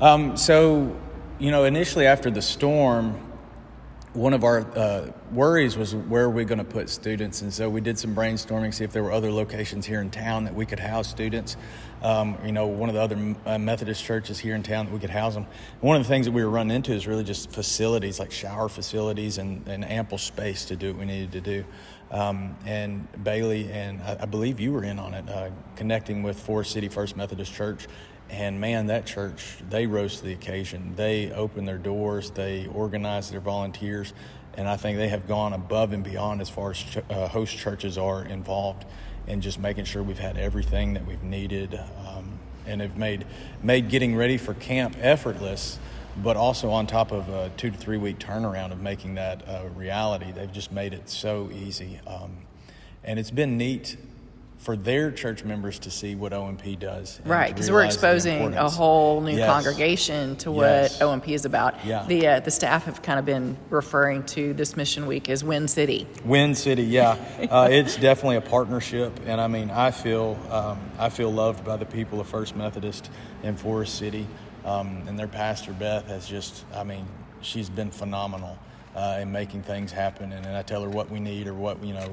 Um, 0.02 0.37
so, 0.37 0.95
you 1.38 1.50
know, 1.50 1.64
initially 1.64 2.07
after 2.07 2.31
the 2.31 2.43
storm, 2.43 3.21
one 4.12 4.33
of 4.33 4.45
our 4.45 4.61
uh, 4.76 5.11
worries 5.33 5.76
was 5.76 5.93
where 5.93 6.25
are 6.25 6.31
we 6.31 6.45
going 6.45 6.59
to 6.59 6.64
put 6.64 6.88
students, 6.88 7.43
and 7.43 7.53
so 7.53 7.69
we 7.69 7.81
did 7.81 7.99
some 7.99 8.14
brainstorming, 8.14 8.73
see 8.73 8.85
if 8.85 8.93
there 8.93 9.03
were 9.03 9.11
other 9.11 9.33
locations 9.33 9.85
here 9.85 10.00
in 10.00 10.11
town 10.11 10.45
that 10.45 10.55
we 10.55 10.64
could 10.64 10.79
house 10.79 11.09
students. 11.09 11.57
Um, 12.03 12.38
you 12.45 12.53
know, 12.53 12.67
one 12.67 12.88
of 12.88 12.95
the 12.95 13.00
other 13.00 13.35
uh, 13.45 13.59
Methodist 13.59 14.05
churches 14.05 14.38
here 14.38 14.55
in 14.55 14.62
town 14.62 14.87
that 14.87 14.93
we 14.93 15.00
could 15.00 15.11
house 15.11 15.35
them. 15.35 15.47
one 15.81 15.97
of 15.97 16.03
the 16.03 16.09
things 16.09 16.26
that 16.26 16.33
we 16.33 16.45
were 16.45 16.50
running 16.50 16.76
into 16.76 16.93
is 16.93 17.09
really 17.09 17.25
just 17.25 17.50
facilities, 17.50 18.21
like 18.21 18.31
shower 18.31 18.69
facilities 18.69 19.38
and, 19.38 19.67
and 19.67 19.85
ample 19.85 20.19
space 20.19 20.67
to 20.67 20.76
do 20.76 20.93
what 20.93 21.00
we 21.00 21.07
needed 21.07 21.33
to 21.33 21.41
do. 21.41 21.64
Um, 22.11 22.57
and 22.67 23.09
Bailey 23.25 23.73
and 23.73 24.00
I, 24.03 24.19
I, 24.21 24.26
believe 24.26 24.61
you 24.61 24.73
were 24.73 24.85
in 24.85 25.00
on 25.00 25.14
it, 25.14 25.29
uh, 25.29 25.50
connecting 25.75 26.23
with 26.23 26.38
Forest 26.38 26.71
City 26.71 26.88
First 26.88 27.17
Methodist 27.17 27.53
Church. 27.53 27.88
And 28.35 28.61
man, 28.61 28.87
that 28.87 29.07
church, 29.07 29.59
they 29.71 29.87
rose 29.87 30.17
to 30.17 30.25
the 30.25 30.33
occasion. 30.33 30.95
They 30.97 31.31
opened 31.31 31.69
their 31.69 31.79
doors, 31.79 32.31
they 32.33 32.67
organized 32.67 33.33
their 33.33 33.38
volunteers, 33.38 34.12
and 34.55 34.69
I 34.69 34.76
think 34.76 34.99
they 34.99 35.07
have 35.07 35.29
gone 35.29 35.53
above 35.53 35.93
and 35.93 36.03
beyond 36.03 36.41
as 36.41 36.50
far 36.50 36.73
as 36.73 36.79
ch- 36.79 36.99
uh, 37.09 37.29
host 37.29 37.57
churches 37.57 37.97
are 37.97 38.25
involved 38.25 38.87
in 39.29 39.41
just 39.41 39.61
making 39.61 39.85
sure 39.85 40.03
we've 40.03 40.19
had 40.19 40.37
everything 40.37 40.95
that 40.95 41.07
we've 41.07 41.23
needed 41.23 41.79
um, 42.09 42.41
and 42.67 42.81
have 42.81 42.97
made, 42.97 43.25
made 43.62 43.88
getting 43.88 44.17
ready 44.17 44.37
for 44.37 44.53
camp 44.53 44.97
effortless 44.99 45.79
but 46.17 46.37
also 46.37 46.71
on 46.71 46.87
top 46.87 47.11
of 47.11 47.29
a 47.29 47.50
two 47.57 47.71
to 47.71 47.76
three 47.76 47.97
week 47.97 48.19
turnaround 48.21 48.71
of 48.71 48.81
making 48.81 49.17
that 49.17 49.43
a 49.49 49.69
reality. 49.71 50.31
They've 50.31 50.53
just 50.53 50.71
made 50.71 50.93
it 50.93 51.09
so 51.09 51.50
easy. 51.53 52.00
Um, 52.07 52.38
and 53.03 53.19
it's 53.19 53.33
been 53.33 53.59
neat 53.59 53.97
for 54.64 54.78
their 54.78 55.11
church 55.11 55.44
members 55.44 55.78
to 55.78 55.90
see 55.90 56.14
what 56.14 56.33
OMP 56.33 56.78
does. 56.78 57.21
Right, 57.26 57.52
because 57.52 57.71
we're 57.71 57.85
exposing 57.85 58.54
a 58.54 58.71
whole 58.71 59.21
new 59.21 59.37
yes. 59.37 59.47
congregation 59.47 60.37
to 60.37 60.50
what 60.50 60.64
yes. 60.64 61.02
OMP 61.02 61.28
is 61.28 61.44
about. 61.44 61.85
Yeah. 61.85 62.06
The, 62.09 62.26
uh, 62.26 62.40
the 62.40 62.50
staff 62.50 62.85
have 62.85 63.02
kind 63.02 63.18
of 63.18 63.26
been 63.26 63.59
referring 63.68 64.23
to 64.25 64.54
this 64.54 64.75
mission 64.75 65.06
week 65.06 65.28
as 65.28 65.44
Win 65.44 65.68
City. 65.68 66.06
Win 66.25 66.54
City, 66.54 66.83
yeah. 66.83 67.18
uh, 67.50 67.68
it's 67.71 67.97
definitely 67.97 68.37
a 68.37 68.40
partnership. 68.40 69.21
And 69.26 69.38
I 69.38 69.49
mean, 69.49 69.71
I 69.71 69.90
feel, 69.90 70.38
um, 70.50 70.80
I 70.99 71.11
feel 71.11 71.30
loved 71.30 71.62
by 71.62 71.76
the 71.76 71.87
people 71.87 72.18
of 72.18 72.26
First 72.26 72.56
Methodist 72.56 73.11
in 73.42 73.56
Forest 73.56 73.97
City. 73.97 74.26
Um, 74.64 75.02
and 75.06 75.18
their 75.18 75.28
pastor, 75.28 75.75
Beth, 75.75 76.06
has 76.06 76.26
just, 76.26 76.64
I 76.75 76.85
mean, 76.85 77.06
she's 77.42 77.68
been 77.68 77.90
phenomenal 77.90 78.59
uh, 78.97 79.18
in 79.21 79.30
making 79.30 79.64
things 79.64 79.92
happen. 79.92 80.33
And, 80.33 80.47
and 80.47 80.56
I 80.56 80.62
tell 80.62 80.83
her 80.83 80.88
what 80.88 81.11
we 81.11 81.21
need 81.21 81.49
or 81.49 81.54
what, 81.54 81.85
you 81.85 81.92
know, 81.92 82.11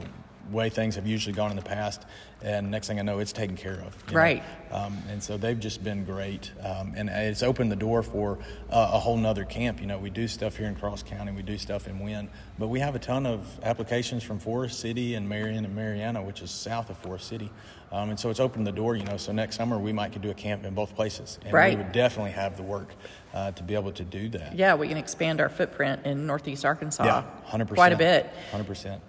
way 0.51 0.69
things 0.69 0.95
have 0.95 1.07
usually 1.07 1.33
gone 1.33 1.51
in 1.51 1.57
the 1.57 1.63
past. 1.63 2.05
And 2.43 2.71
next 2.71 2.87
thing 2.87 2.99
I 2.99 3.03
know, 3.03 3.19
it's 3.19 3.33
taken 3.33 3.55
care 3.55 3.83
of. 3.85 3.95
Right. 4.11 4.43
Um, 4.71 4.97
and 5.09 5.21
so 5.21 5.37
they've 5.37 5.59
just 5.59 5.83
been 5.83 6.05
great. 6.05 6.51
Um, 6.61 6.93
and 6.95 7.09
it's 7.09 7.43
opened 7.43 7.71
the 7.71 7.75
door 7.75 8.01
for 8.01 8.39
uh, 8.71 8.91
a 8.93 8.99
whole 8.99 9.17
nother 9.17 9.45
camp. 9.45 9.79
You 9.79 9.85
know, 9.85 9.99
we 9.99 10.09
do 10.09 10.27
stuff 10.27 10.57
here 10.57 10.67
in 10.67 10.75
Cross 10.75 11.03
County, 11.03 11.31
we 11.31 11.43
do 11.43 11.57
stuff 11.57 11.87
in 11.87 11.99
Wynne, 11.99 12.29
but 12.57 12.67
we 12.67 12.79
have 12.79 12.95
a 12.95 12.99
ton 12.99 13.25
of 13.25 13.47
applications 13.63 14.23
from 14.23 14.39
Forest 14.39 14.79
City 14.79 15.13
and 15.13 15.29
Marion 15.29 15.65
and 15.65 15.75
Marianna, 15.75 16.23
which 16.23 16.41
is 16.41 16.49
south 16.49 16.89
of 16.89 16.97
Forest 16.97 17.27
City. 17.27 17.51
Um, 17.91 18.09
and 18.09 18.19
so 18.19 18.29
it's 18.29 18.39
opened 18.39 18.65
the 18.65 18.71
door, 18.71 18.95
you 18.95 19.03
know. 19.03 19.17
So 19.17 19.31
next 19.33 19.57
summer 19.57 19.77
we 19.77 19.91
might 19.91 20.13
could 20.13 20.21
do 20.21 20.31
a 20.31 20.33
camp 20.33 20.65
in 20.65 20.73
both 20.73 20.95
places. 20.95 21.37
And 21.43 21.53
right. 21.53 21.77
we 21.77 21.83
would 21.83 21.91
definitely 21.91 22.31
have 22.31 22.57
the 22.57 22.63
work 22.63 22.95
uh, 23.33 23.51
to 23.51 23.63
be 23.63 23.75
able 23.75 23.91
to 23.91 24.03
do 24.03 24.29
that. 24.29 24.55
Yeah, 24.55 24.75
we 24.75 24.87
can 24.87 24.97
expand 24.97 25.41
our 25.41 25.49
footprint 25.49 26.05
in 26.05 26.25
Northeast 26.25 26.65
Arkansas. 26.65 27.03
Yeah, 27.03 27.23
100%. 27.49 27.75
Quite 27.75 27.93
a 27.93 27.97
bit. 27.97 28.29
100%. 28.51 28.99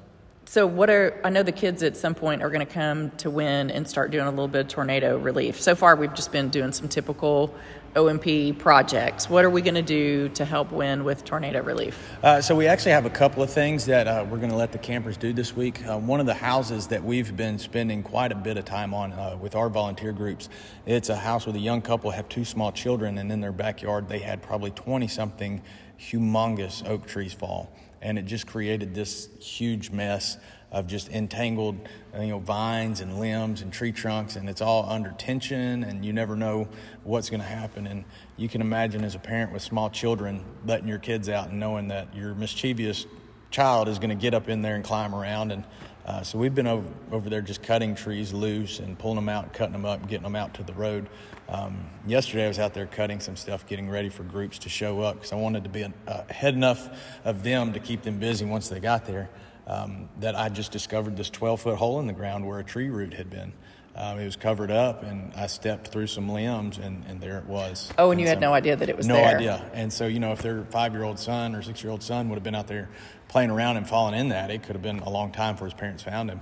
So, 0.52 0.66
what 0.66 0.90
are 0.90 1.18
I 1.25 1.30
know 1.30 1.42
the 1.42 1.50
kids 1.50 1.82
at 1.82 1.97
some 1.97 2.14
point 2.14 2.42
are 2.42 2.50
going 2.50 2.66
to 2.66 2.71
come 2.71 3.09
to 3.12 3.30
Wynne 3.30 3.71
and 3.71 3.88
start 3.88 4.11
doing 4.11 4.26
a 4.26 4.28
little 4.28 4.49
bit 4.49 4.61
of 4.61 4.68
tornado 4.68 5.16
relief. 5.16 5.59
So 5.59 5.75
far, 5.75 5.97
we've 5.97 6.12
just 6.12 6.30
been 6.30 6.50
doing 6.50 6.73
some 6.73 6.88
typical 6.88 7.54
OMP 7.97 8.59
projects. 8.59 9.30
What 9.30 9.47
are 9.47 9.50
we 9.50 9.62
going 9.62 9.76
to 9.76 9.80
do 9.80 10.28
to 10.28 10.44
help 10.44 10.71
Wynne 10.71 11.04
with 11.04 11.25
tornado 11.25 11.62
relief? 11.62 11.99
Uh, 12.23 12.42
so 12.42 12.54
we 12.54 12.66
actually 12.66 12.92
have 12.92 13.06
a 13.06 13.11
couple 13.11 13.42
of 13.42 13.49
things 13.49 13.87
that 13.87 14.06
uh, 14.06 14.26
we're 14.28 14.37
going 14.37 14.50
to 14.50 14.56
let 14.56 14.73
the 14.73 14.78
campers 14.78 15.16
do 15.16 15.32
this 15.32 15.56
week. 15.56 15.87
Uh, 15.87 15.99
one 15.99 16.21
of 16.21 16.26
the 16.26 16.35
houses 16.35 16.87
that 16.88 17.02
we've 17.02 17.35
been 17.35 17.59
spending 17.59 18.02
quite 18.02 18.30
a 18.30 18.35
bit 18.37 18.59
of 18.59 18.66
time 18.66 18.92
on 18.92 19.14
uh, 19.14 19.38
with 19.40 19.54
our 19.54 19.71
volunteer 19.71 20.12
groups, 20.12 20.50
it's 20.85 21.09
a 21.09 21.16
house 21.16 21.47
with 21.47 21.56
a 21.56 21.61
young 21.61 21.80
couple 21.80 22.11
have 22.11 22.28
two 22.28 22.44
small 22.44 22.73
children, 22.73 23.16
and 23.16 23.32
in 23.32 23.40
their 23.40 23.52
backyard 23.52 24.06
they 24.06 24.18
had 24.18 24.42
probably 24.42 24.71
20 24.73 25.09
something 25.09 25.62
humongous 25.99 26.87
oak 26.87 27.06
trees 27.06 27.32
fall 27.32 27.73
and 28.02 28.18
it 28.18 28.26
just 28.26 28.47
created 28.47 28.94
this 28.94 29.28
huge 29.40 29.90
mess 29.90 30.37
of 30.73 30.87
just 30.87 31.09
entangled 31.11 31.76
you 32.18 32.28
know 32.28 32.38
vines 32.38 33.00
and 33.00 33.21
limbs 33.21 33.61
and 33.61 33.73
tree 33.73 33.92
trunks 33.92 34.37
and 34.37 34.49
it's 34.49 34.62
all 34.62 34.88
under 34.88 35.11
tension 35.12 35.85
and 35.85 36.04
you 36.04 36.12
never 36.12 36.35
know 36.35 36.66
what's 37.04 37.30
going 37.30 37.40
to 37.40 37.47
happen. 37.47 37.87
And 37.87 38.04
you 38.37 38.49
can 38.49 38.61
imagine 38.61 39.04
as 39.04 39.14
a 39.14 39.18
parent 39.18 39.52
with 39.52 39.62
small 39.62 39.90
children 39.90 40.44
letting 40.66 40.88
your 40.88 40.99
kids 40.99 41.28
out 41.28 41.50
and 41.50 41.61
knowing 41.61 41.88
that 41.88 42.14
your 42.14 42.35
mischievous 42.35 43.06
child 43.50 43.88
is 43.88 43.99
going 43.99 44.11
to 44.11 44.16
get 44.16 44.35
up 44.35 44.49
in 44.49 44.62
there 44.62 44.75
and 44.75 44.82
climb 44.82 45.14
around 45.14 45.52
and 45.52 45.64
uh, 46.06 46.23
so 46.23 46.38
we've 46.38 46.54
been 46.54 46.66
over, 46.66 46.88
over 47.11 47.30
there 47.30 47.42
just 47.42 47.62
cutting 47.62 47.94
trees 47.94 48.32
loose 48.32 48.78
and 48.78 48.99
pulling 48.99 49.16
them 49.16 49.28
out 49.28 49.52
cutting 49.52 49.73
them 49.73 49.85
up 49.85 50.06
getting 50.09 50.25
them 50.25 50.37
out 50.37 50.54
to 50.54 50.62
the 50.62 50.73
road 50.73 51.09
um, 51.52 51.85
yesterday, 52.06 52.47
I 52.47 52.49
was 52.49 52.59
out 52.59 52.73
there 52.73 52.87
cutting 52.87 53.21
some 53.21 53.37
stuff, 53.37 53.66
getting 53.66 53.90
ready 53.90 54.09
for 54.09 54.23
groups 54.23 54.59
to 54.61 54.71
show 54.71 55.00
up 55.00 55.16
because 55.16 55.32
I 55.32 55.37
wanted 55.37 55.64
to 55.64 55.71
be 55.71 55.85
uh, 55.85 55.90
ahead 56.06 56.54
enough 56.54 56.88
of 57.26 57.42
them 57.42 57.75
to 57.75 57.78
keep 57.78 58.00
them 58.02 58.18
busy 58.18 58.47
once 58.47 58.68
they 58.68 58.80
got 58.80 59.04
there. 59.04 59.28
Um, 59.66 60.09
that 60.18 60.35
I 60.35 60.49
just 60.49 60.73
discovered 60.73 61.16
this 61.16 61.30
12 61.30 61.61
foot 61.61 61.76
hole 61.76 62.00
in 62.00 62.06
the 62.06 62.12
ground 62.12 62.47
where 62.47 62.59
a 62.59 62.64
tree 62.64 62.88
root 62.88 63.14
had 63.14 63.30
been. 63.30 63.52
Um, 63.94 64.18
it 64.18 64.25
was 64.25 64.37
covered 64.37 64.70
up, 64.70 65.02
and 65.02 65.32
I 65.37 65.49
stepped 65.49 65.88
through 65.88 66.06
some 66.06 66.28
limbs, 66.30 66.78
and, 66.78 67.04
and 67.08 67.20
there 67.20 67.38
it 67.38 67.44
was. 67.44 67.92
Oh, 67.99 68.04
and, 68.04 68.12
and 68.12 68.20
you 68.20 68.26
so, 68.26 68.30
had 68.30 68.40
no 68.40 68.54
idea 68.54 68.75
that 68.75 68.88
it 68.88 68.96
was 68.96 69.06
there. 69.06 69.16
no 69.16 69.22
there. 69.22 69.37
idea. 69.37 69.70
And 69.75 69.92
so, 69.92 70.06
you 70.06 70.18
know, 70.18 70.32
if 70.32 70.40
their 70.40 70.64
five 70.64 70.94
year 70.94 71.02
old 71.02 71.18
son 71.18 71.54
or 71.54 71.61
six 71.61 71.82
year 71.82 71.90
old 71.90 72.02
son 72.02 72.30
would 72.30 72.37
have 72.37 72.42
been 72.42 72.54
out 72.54 72.68
there 72.68 72.88
playing 73.28 73.50
around 73.50 73.76
and 73.76 73.87
falling 73.87 74.18
in 74.18 74.30
that, 74.30 74.50
it 74.50 74.62
could 74.62 74.76
have 74.76 74.82
been 74.82 75.00
a 75.00 75.11
long 75.11 75.30
time 75.30 75.56
before 75.56 75.66
his 75.66 75.75
parents 75.75 76.02
found 76.02 76.30
him. 76.30 76.40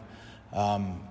Um, 0.52 1.02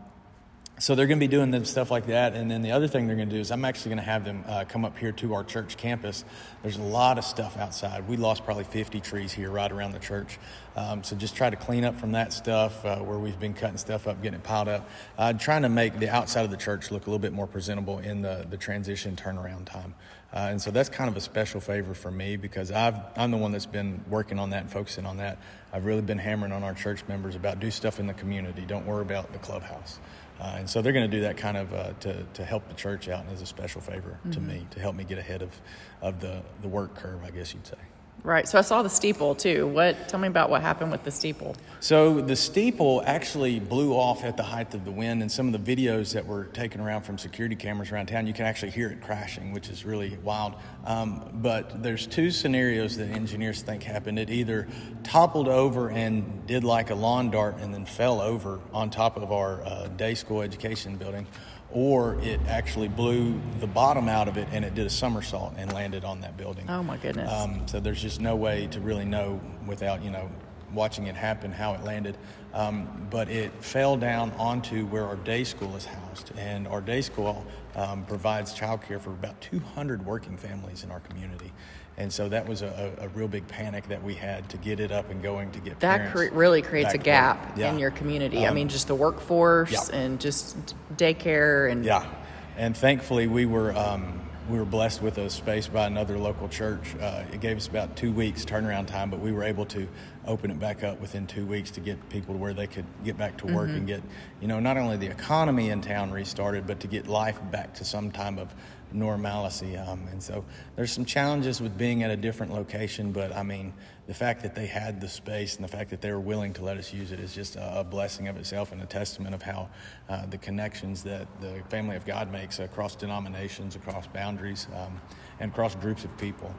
so 0.80 0.96
they're 0.96 1.08
going 1.08 1.20
to 1.20 1.24
be 1.24 1.30
doing 1.30 1.52
them 1.52 1.66
stuff 1.66 1.92
like 1.92 2.08
that 2.08 2.34
and 2.34 2.50
then 2.50 2.62
the 2.62 2.72
other 2.72 2.88
thing 2.88 3.06
they're 3.06 3.16
going 3.16 3.30
to 3.30 3.36
do 3.36 3.42
is 3.42 3.52
i'm 3.52 3.66
actually 3.66 3.90
going 3.90 3.98
to 3.98 4.04
have 4.04 4.24
them 4.24 4.44
uh, 4.48 4.64
come 4.68 4.86
up 4.86 4.98
here 4.98 5.12
to 5.12 5.34
our 5.34 5.44
church 5.44 5.78
campus 5.78 6.24
there's 6.62 6.78
a 6.78 6.82
lot 6.82 7.18
of 7.18 7.24
stuff 7.24 7.58
outside 7.58 8.08
we 8.08 8.18
lost 8.18 8.46
probably 8.46 8.64
50 8.64 9.00
trees 9.02 9.32
here 9.32 9.52
right 9.52 9.72
around 9.72 9.92
the 9.92 10.00
church 10.00 10.40
um, 10.76 11.04
so 11.04 11.16
just 11.16 11.36
try 11.36 11.50
to 11.50 11.58
clean 11.58 11.84
up 11.84 11.96
from 12.00 12.14
that 12.14 12.32
stuff 12.32 12.86
uh, 12.86 12.98
where 12.98 13.20
we've 13.20 13.40
been 13.40 13.54
cutting 13.54 13.78
stuff 13.78 14.08
up 14.08 14.22
getting 14.22 14.40
it 14.40 14.44
piled 14.44 14.68
up 14.68 14.90
uh, 15.18 15.34
trying 15.34 15.64
to 15.64 15.70
make 15.70 16.00
the 16.00 16.10
outside 16.10 16.46
of 16.46 16.52
the 16.52 16.58
church 16.58 16.92
look 16.92 17.06
a 17.06 17.10
little 17.10 17.20
bit 17.20 17.34
more 17.34 17.48
presentable 17.48 18.00
in 18.00 18.22
the, 18.22 18.46
the 18.50 18.58
transition 18.58 19.16
turnaround 19.16 19.66
time 19.66 19.94
uh, 20.32 20.48
and 20.52 20.62
so 20.62 20.70
that's 20.70 20.90
kind 20.90 21.10
of 21.10 21.18
a 21.18 21.22
special 21.22 21.60
favor 21.60 21.96
for 21.96 22.12
me 22.12 22.38
because 22.38 22.72
I've, 22.72 22.96
I'm 23.16 23.32
the 23.32 23.38
one 23.38 23.52
that's 23.52 23.66
been 23.66 24.04
working 24.08 24.38
on 24.38 24.52
that 24.52 24.62
and 24.62 24.72
focusing 24.72 25.08
on 25.08 25.18
that. 25.18 25.40
I've 25.74 25.86
really 25.86 26.04
been 26.04 26.20
hammering 26.20 26.52
on 26.52 26.64
our 26.64 26.76
church 26.76 27.02
members 27.08 27.36
about 27.36 27.60
do 27.60 27.72
stuff 27.72 28.00
in 28.00 28.06
the 28.06 28.14
community. 28.14 28.64
Don't 28.66 28.86
worry 28.86 29.02
about 29.02 29.34
the 29.34 29.40
clubhouse. 29.40 30.00
Uh, 30.40 30.56
and 30.60 30.70
so 30.70 30.82
they're 30.82 30.94
going 30.94 31.10
to 31.10 31.18
do 31.18 31.22
that 31.24 31.38
kind 31.38 31.58
of 31.58 31.74
uh, 31.74 31.92
to, 32.00 32.24
to 32.34 32.46
help 32.46 32.68
the 32.70 32.74
church 32.74 33.10
out 33.10 33.26
and 33.26 33.34
as 33.34 33.42
a 33.42 33.46
special 33.46 33.82
favor 33.82 34.18
mm-hmm. 34.20 34.32
to 34.32 34.40
me 34.40 34.68
to 34.72 34.80
help 34.80 34.96
me 34.96 35.04
get 35.04 35.18
ahead 35.18 35.42
of, 35.42 35.60
of 36.02 36.22
the, 36.22 36.42
the 36.62 36.68
work 36.68 36.96
curve, 36.96 37.24
I 37.24 37.32
guess 37.32 37.54
you'd 37.54 37.68
say. 37.68 37.76
Right. 38.24 38.48
So 38.48 38.58
I 38.58 38.62
saw 38.62 38.84
the 38.84 38.90
steeple 38.90 39.34
too. 39.36 39.68
What? 39.68 40.10
Tell 40.10 40.20
me 40.20 40.28
about 40.28 40.50
what 40.50 40.62
happened 40.62 40.92
with 40.92 41.04
the 41.04 41.12
steeple. 41.12 41.56
So 41.80 42.20
the 42.20 42.36
steeple 42.36 43.02
actually 43.06 43.60
blew 43.60 43.94
off 43.94 44.26
at 44.26 44.36
the 44.36 44.44
height 44.44 44.74
of 44.74 44.84
the 44.84 44.92
wind, 44.92 45.22
and 45.22 45.32
some 45.32 45.54
of 45.54 45.64
the 45.66 45.76
videos 45.76 46.14
that 46.14 46.26
were 46.26 46.46
taken 46.46 46.82
around 46.82 47.04
from 47.04 47.18
security 47.18 47.56
cameras 47.56 47.92
around 47.92 48.08
town, 48.08 48.28
you 48.28 48.34
can 48.34 48.46
actually 48.46 48.72
hear 48.72 48.90
it 48.90 49.02
crashing, 49.02 49.54
which 49.54 49.70
is 49.70 49.86
really 49.86 50.18
wild. 50.22 50.56
Um, 50.86 51.30
but 51.36 51.82
there's 51.82 52.06
two 52.06 52.32
scenarios 52.32 52.98
that 52.98 53.10
engineers 53.10 53.62
think 53.62 53.84
happened. 53.84 54.20
It 54.20 54.30
either 54.30 54.68
toppled 55.04 55.48
over 55.48 55.90
and 55.90 56.46
did 56.46 56.66
like 56.66 56.90
a 56.90 56.96
lawn 56.96 57.32
dart 57.32 57.60
and 57.60 57.74
then 57.74 57.86
fell 57.86 58.20
over 58.20 58.60
on 58.74 58.90
top 58.90 59.16
of 59.16 59.32
our 59.32 59.64
uh, 59.64 59.88
day 59.88 60.16
school 60.16 60.42
education 60.42 60.98
building, 60.98 61.26
or 61.72 62.20
it 62.22 62.40
actually 62.48 62.88
blew 62.88 63.40
the 63.60 63.68
bottom 63.68 64.08
out 64.10 64.28
of 64.28 64.38
it 64.38 64.48
and 64.52 64.66
it 64.66 64.74
did 64.76 64.86
a 64.86 64.90
somersault 64.90 65.54
and 65.58 65.72
landed 65.74 66.04
on 66.04 66.22
that 66.22 66.38
building. 66.38 66.66
Oh 66.70 66.84
my 66.84 66.98
goodness! 66.98 67.32
Um, 67.32 67.68
so 67.68 67.80
there's 67.80 68.02
just 68.02 68.20
no 68.20 68.36
way 68.36 68.68
to 68.68 68.80
really 68.80 69.06
know 69.06 69.40
without 69.66 70.04
you 70.04 70.10
know 70.10 70.30
watching 70.74 71.08
it 71.08 71.16
happen 71.16 71.52
how 71.52 71.74
it 71.74 71.84
landed. 71.84 72.18
Um, 72.54 73.08
but 73.10 73.30
it 73.30 73.52
fell 73.64 73.98
down 73.98 74.32
onto 74.32 74.86
where 74.88 75.06
our 75.06 75.16
day 75.16 75.44
school 75.44 75.76
is 75.76 75.86
housed, 75.86 76.32
and 76.38 76.68
our 76.68 76.82
day 76.82 77.02
school 77.02 77.46
um, 77.76 78.06
provides 78.06 78.54
childcare 78.54 79.00
for 79.00 79.12
about 79.12 79.40
200 79.42 80.06
working 80.06 80.38
families 80.38 80.84
in 80.84 80.92
our 80.92 81.00
community. 81.02 81.52
And 82.00 82.14
so 82.14 82.30
that 82.30 82.48
was 82.48 82.62
a, 82.62 82.94
a, 83.02 83.10
real 83.10 83.28
big 83.28 83.46
panic 83.50 83.90
that 83.90 84.02
we 84.02 84.16
had 84.16 84.50
to 84.52 84.58
get 84.58 84.80
it 84.80 84.90
up 84.90 85.10
and 85.10 85.22
going 85.22 85.52
to 85.52 85.60
get 85.60 85.82
that 85.82 86.14
cre- 86.14 86.30
really 86.32 86.62
creates 86.62 86.94
a 86.94 86.98
gap 86.98 87.58
yeah. 87.58 87.70
in 87.70 87.78
your 87.78 87.92
community. 87.92 88.46
Um, 88.46 88.52
I 88.52 88.54
mean, 88.54 88.70
just 88.70 88.88
the 88.88 88.96
workforce 88.96 89.72
yeah. 89.72 89.98
and 89.98 90.20
just 90.20 90.56
daycare 90.96 91.70
and 91.70 91.84
yeah. 91.84 92.10
And 92.56 92.76
thankfully, 92.76 93.28
we 93.28 93.46
were 93.46 93.76
um, 93.78 94.22
we 94.50 94.58
were 94.58 94.66
blessed 94.66 95.02
with 95.02 95.18
a 95.18 95.30
space 95.30 95.68
by 95.68 95.88
another 95.88 96.18
local 96.18 96.48
church. 96.48 96.96
Uh, 97.00 97.26
it 97.34 97.42
gave 97.42 97.58
us 97.58 97.68
about 97.68 97.98
two 97.98 98.14
weeks 98.14 98.46
turnaround 98.46 98.88
time, 98.88 99.10
but 99.10 99.20
we 99.20 99.34
were 99.34 99.44
able 99.44 99.66
to 99.68 99.88
open 100.30 100.52
it 100.52 100.60
back 100.60 100.84
up 100.84 101.02
within 101.02 101.26
two 101.26 101.46
weeks 101.46 101.72
to 101.72 101.80
get 101.80 102.10
people 102.10 102.36
to 102.36 102.40
where 102.40 102.54
they 102.54 102.68
could 102.68 102.86
get 103.04 103.18
back 103.18 103.36
to 103.38 103.48
work 103.48 103.68
mm-hmm. 103.68 103.78
and 103.78 103.88
get, 103.88 104.04
you 104.40 104.48
know, 104.48 104.60
not 104.60 104.78
only 104.78 104.96
the 104.96 105.10
economy 105.10 105.70
in 105.70 105.82
town 105.82 106.12
restarted, 106.12 106.68
but 106.68 106.80
to 106.80 106.88
get 106.88 107.08
life 107.08 107.40
back 107.52 107.74
to 107.74 107.84
some 107.84 108.12
time 108.12 108.38
of 108.38 108.54
normalcy. 108.92 109.76
Um, 109.76 110.08
and 110.12 110.22
so 110.22 110.46
there's 110.76 110.92
some 110.92 111.06
challenges 111.06 111.62
with 111.62 111.78
being 111.78 112.04
at 112.04 112.12
a 112.12 112.16
different 112.16 112.54
location, 112.54 113.12
but 113.12 113.36
I 113.36 113.44
mean, 113.44 113.74
the 114.08 114.14
fact 114.14 114.44
that 114.44 114.56
they 114.56 114.68
had 114.68 115.02
the 115.02 115.08
space 115.08 115.56
and 115.56 115.64
the 115.64 115.68
fact 115.68 115.90
that 115.90 116.02
they 116.02 116.12
were 116.12 116.20
willing 116.20 116.54
to 116.54 116.64
let 116.64 116.78
us 116.78 116.94
use 116.94 117.12
it 117.12 117.20
is 117.20 117.34
just 117.34 117.56
a, 117.56 117.80
a 117.80 117.84
blessing 117.84 118.28
of 118.28 118.38
itself 118.38 118.72
and 118.72 118.82
a 118.82 118.86
testament 118.86 119.34
of 119.34 119.42
how 119.42 119.70
uh, 120.10 120.26
the 120.28 120.38
connections 120.38 121.04
that 121.04 121.28
the 121.42 121.62
family 121.70 121.96
of 121.96 122.06
God 122.06 122.32
makes 122.32 122.60
across 122.60 122.96
denominations, 122.96 123.76
across 123.76 124.08
boundaries, 124.08 124.68
um, 124.76 125.00
and 125.40 125.52
across 125.52 125.76
groups 125.76 126.04
of 126.06 126.16
people. 126.18 126.54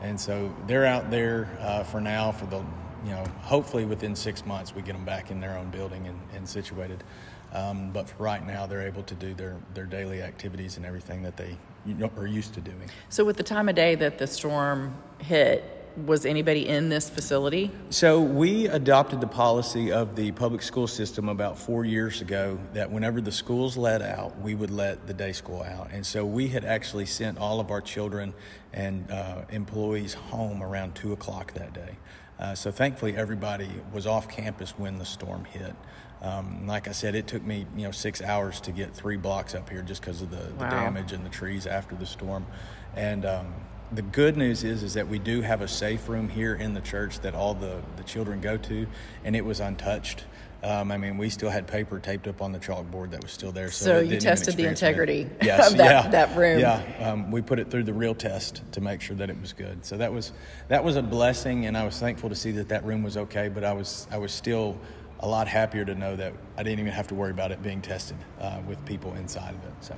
And 0.00 0.20
so 0.20 0.54
they're 0.66 0.84
out 0.84 1.10
there 1.10 1.48
uh, 1.60 1.82
for 1.84 2.00
now 2.00 2.32
for 2.32 2.46
the 2.46 2.62
you 3.06 3.12
know, 3.12 3.24
hopefully 3.42 3.84
within 3.84 4.16
six 4.16 4.44
months 4.44 4.74
we 4.74 4.82
get 4.82 4.94
them 4.94 5.04
back 5.04 5.30
in 5.30 5.40
their 5.40 5.56
own 5.56 5.70
building 5.70 6.06
and, 6.08 6.20
and 6.34 6.48
situated. 6.48 7.04
Um, 7.52 7.90
but 7.92 8.08
for 8.08 8.22
right 8.24 8.44
now, 8.44 8.66
they're 8.66 8.86
able 8.86 9.04
to 9.04 9.14
do 9.14 9.32
their, 9.32 9.56
their 9.72 9.86
daily 9.86 10.20
activities 10.20 10.76
and 10.76 10.84
everything 10.84 11.22
that 11.22 11.36
they 11.36 11.56
you 11.86 11.94
know, 11.94 12.10
are 12.16 12.26
used 12.26 12.52
to 12.54 12.60
doing. 12.60 12.90
So, 13.08 13.24
with 13.24 13.36
the 13.36 13.44
time 13.44 13.68
of 13.68 13.76
day 13.76 13.94
that 13.94 14.18
the 14.18 14.26
storm 14.26 14.94
hit, 15.18 15.76
was 16.04 16.26
anybody 16.26 16.68
in 16.68 16.90
this 16.90 17.08
facility? 17.08 17.70
So 17.88 18.20
we 18.20 18.66
adopted 18.66 19.20
the 19.20 19.26
policy 19.26 19.92
of 19.92 20.14
the 20.14 20.30
public 20.32 20.60
school 20.60 20.86
system 20.86 21.30
about 21.30 21.58
four 21.58 21.86
years 21.86 22.20
ago 22.20 22.58
that 22.74 22.90
whenever 22.90 23.22
the 23.22 23.32
schools 23.32 23.78
let 23.78 24.02
out, 24.02 24.38
we 24.40 24.54
would 24.54 24.70
let 24.70 25.06
the 25.06 25.14
day 25.14 25.32
school 25.32 25.62
out. 25.62 25.88
And 25.92 26.04
so 26.04 26.26
we 26.26 26.48
had 26.48 26.66
actually 26.66 27.06
sent 27.06 27.38
all 27.38 27.60
of 27.60 27.70
our 27.70 27.80
children 27.80 28.34
and 28.74 29.10
uh, 29.10 29.42
employees 29.48 30.12
home 30.12 30.62
around 30.62 30.94
two 30.94 31.12
o'clock 31.12 31.54
that 31.54 31.72
day. 31.72 31.96
Uh, 32.38 32.54
so 32.54 32.70
thankfully, 32.70 33.16
everybody 33.16 33.70
was 33.92 34.06
off 34.06 34.28
campus 34.28 34.72
when 34.78 34.98
the 34.98 35.04
storm 35.04 35.44
hit. 35.44 35.74
Um, 36.22 36.66
like 36.66 36.88
I 36.88 36.92
said, 36.92 37.14
it 37.14 37.26
took 37.26 37.42
me 37.42 37.66
you 37.76 37.84
know 37.84 37.90
six 37.90 38.22
hours 38.22 38.60
to 38.62 38.72
get 38.72 38.94
three 38.94 39.16
blocks 39.16 39.54
up 39.54 39.68
here 39.68 39.82
just 39.82 40.00
because 40.00 40.22
of 40.22 40.30
the, 40.30 40.52
wow. 40.54 40.68
the, 40.68 40.76
damage 40.76 41.12
and 41.12 41.24
the 41.24 41.30
trees 41.30 41.66
after 41.66 41.94
the 41.94 42.06
storm. 42.06 42.46
And 42.94 43.24
um, 43.24 43.54
the 43.92 44.02
good 44.02 44.36
news 44.36 44.64
is 44.64 44.82
is 44.82 44.94
that 44.94 45.08
we 45.08 45.18
do 45.18 45.40
have 45.42 45.60
a 45.60 45.68
safe 45.68 46.08
room 46.08 46.28
here 46.28 46.54
in 46.54 46.74
the 46.74 46.80
church 46.80 47.20
that 47.20 47.34
all 47.34 47.54
the, 47.54 47.80
the 47.96 48.02
children 48.02 48.40
go 48.40 48.56
to, 48.56 48.86
and 49.24 49.36
it 49.36 49.44
was 49.44 49.60
untouched. 49.60 50.24
Um, 50.62 50.90
I 50.90 50.96
mean, 50.96 51.16
we 51.16 51.28
still 51.30 51.50
had 51.50 51.68
paper 51.68 52.00
taped 52.00 52.26
up 52.26 52.42
on 52.42 52.50
the 52.50 52.58
chalkboard 52.58 53.10
that 53.10 53.22
was 53.22 53.30
still 53.30 53.52
there. 53.52 53.70
So, 53.70 53.84
so 53.84 53.98
you 54.00 54.18
tested 54.18 54.56
the 54.56 54.66
integrity 54.66 55.28
yes, 55.42 55.70
of 55.70 55.76
that, 55.76 56.04
yeah, 56.04 56.10
that 56.10 56.36
room. 56.36 56.58
Yeah, 56.58 56.82
um, 56.98 57.30
we 57.30 57.42
put 57.42 57.60
it 57.60 57.70
through 57.70 57.84
the 57.84 57.92
real 57.92 58.14
test 58.14 58.62
to 58.72 58.80
make 58.80 59.00
sure 59.00 59.14
that 59.16 59.30
it 59.30 59.40
was 59.40 59.52
good. 59.52 59.84
So 59.84 59.96
that 59.98 60.12
was 60.12 60.32
that 60.68 60.82
was 60.82 60.96
a 60.96 61.02
blessing, 61.02 61.66
and 61.66 61.76
I 61.76 61.84
was 61.84 61.98
thankful 62.00 62.28
to 62.30 62.34
see 62.34 62.50
that 62.52 62.68
that 62.70 62.84
room 62.84 63.02
was 63.02 63.16
okay. 63.16 63.48
But 63.48 63.62
I 63.62 63.72
was 63.72 64.08
I 64.10 64.18
was 64.18 64.32
still 64.32 64.76
a 65.20 65.28
lot 65.28 65.46
happier 65.46 65.84
to 65.84 65.94
know 65.94 66.16
that 66.16 66.32
I 66.56 66.62
didn't 66.62 66.80
even 66.80 66.92
have 66.92 67.06
to 67.08 67.14
worry 67.14 67.30
about 67.30 67.52
it 67.52 67.62
being 67.62 67.80
tested 67.80 68.16
uh, 68.40 68.60
with 68.66 68.84
people 68.84 69.14
inside 69.14 69.54
of 69.54 69.64
it. 69.64 69.72
So. 69.80 69.96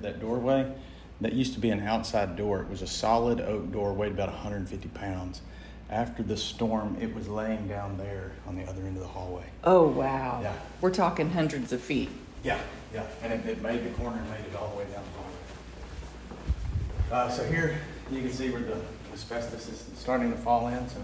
That 0.00 0.20
doorway, 0.20 0.72
that 1.20 1.34
used 1.34 1.54
to 1.54 1.60
be 1.60 1.70
an 1.70 1.80
outside 1.80 2.36
door. 2.36 2.60
It 2.60 2.68
was 2.68 2.82
a 2.82 2.86
solid 2.86 3.40
oak 3.40 3.70
door, 3.70 3.92
weighed 3.92 4.12
about 4.12 4.28
150 4.28 4.88
pounds. 4.88 5.40
After 5.88 6.22
the 6.22 6.36
storm, 6.36 6.96
it 7.00 7.14
was 7.14 7.28
laying 7.28 7.68
down 7.68 7.96
there 7.96 8.32
on 8.46 8.56
the 8.56 8.64
other 8.64 8.82
end 8.82 8.96
of 8.96 9.02
the 9.02 9.08
hallway. 9.08 9.44
Oh, 9.62 9.86
wow. 9.86 10.40
Yeah. 10.42 10.54
We're 10.80 10.90
talking 10.90 11.30
hundreds 11.30 11.72
of 11.72 11.80
feet. 11.80 12.08
Yeah, 12.42 12.58
yeah. 12.92 13.06
And 13.22 13.32
it, 13.32 13.46
it 13.46 13.62
made 13.62 13.84
the 13.84 13.90
corner 13.90 14.18
and 14.18 14.30
made 14.30 14.44
it 14.50 14.56
all 14.56 14.70
the 14.70 14.78
way 14.78 14.84
down 14.84 15.04
the 15.04 17.12
hallway. 17.12 17.14
Uh, 17.28 17.30
so 17.30 17.44
here 17.44 17.78
you 18.10 18.20
can 18.20 18.32
see 18.32 18.50
where 18.50 18.62
the 18.62 18.80
asbestos 19.12 19.68
is 19.68 19.90
starting 19.96 20.32
to 20.32 20.38
fall 20.38 20.68
in. 20.68 20.88
So 20.88 20.96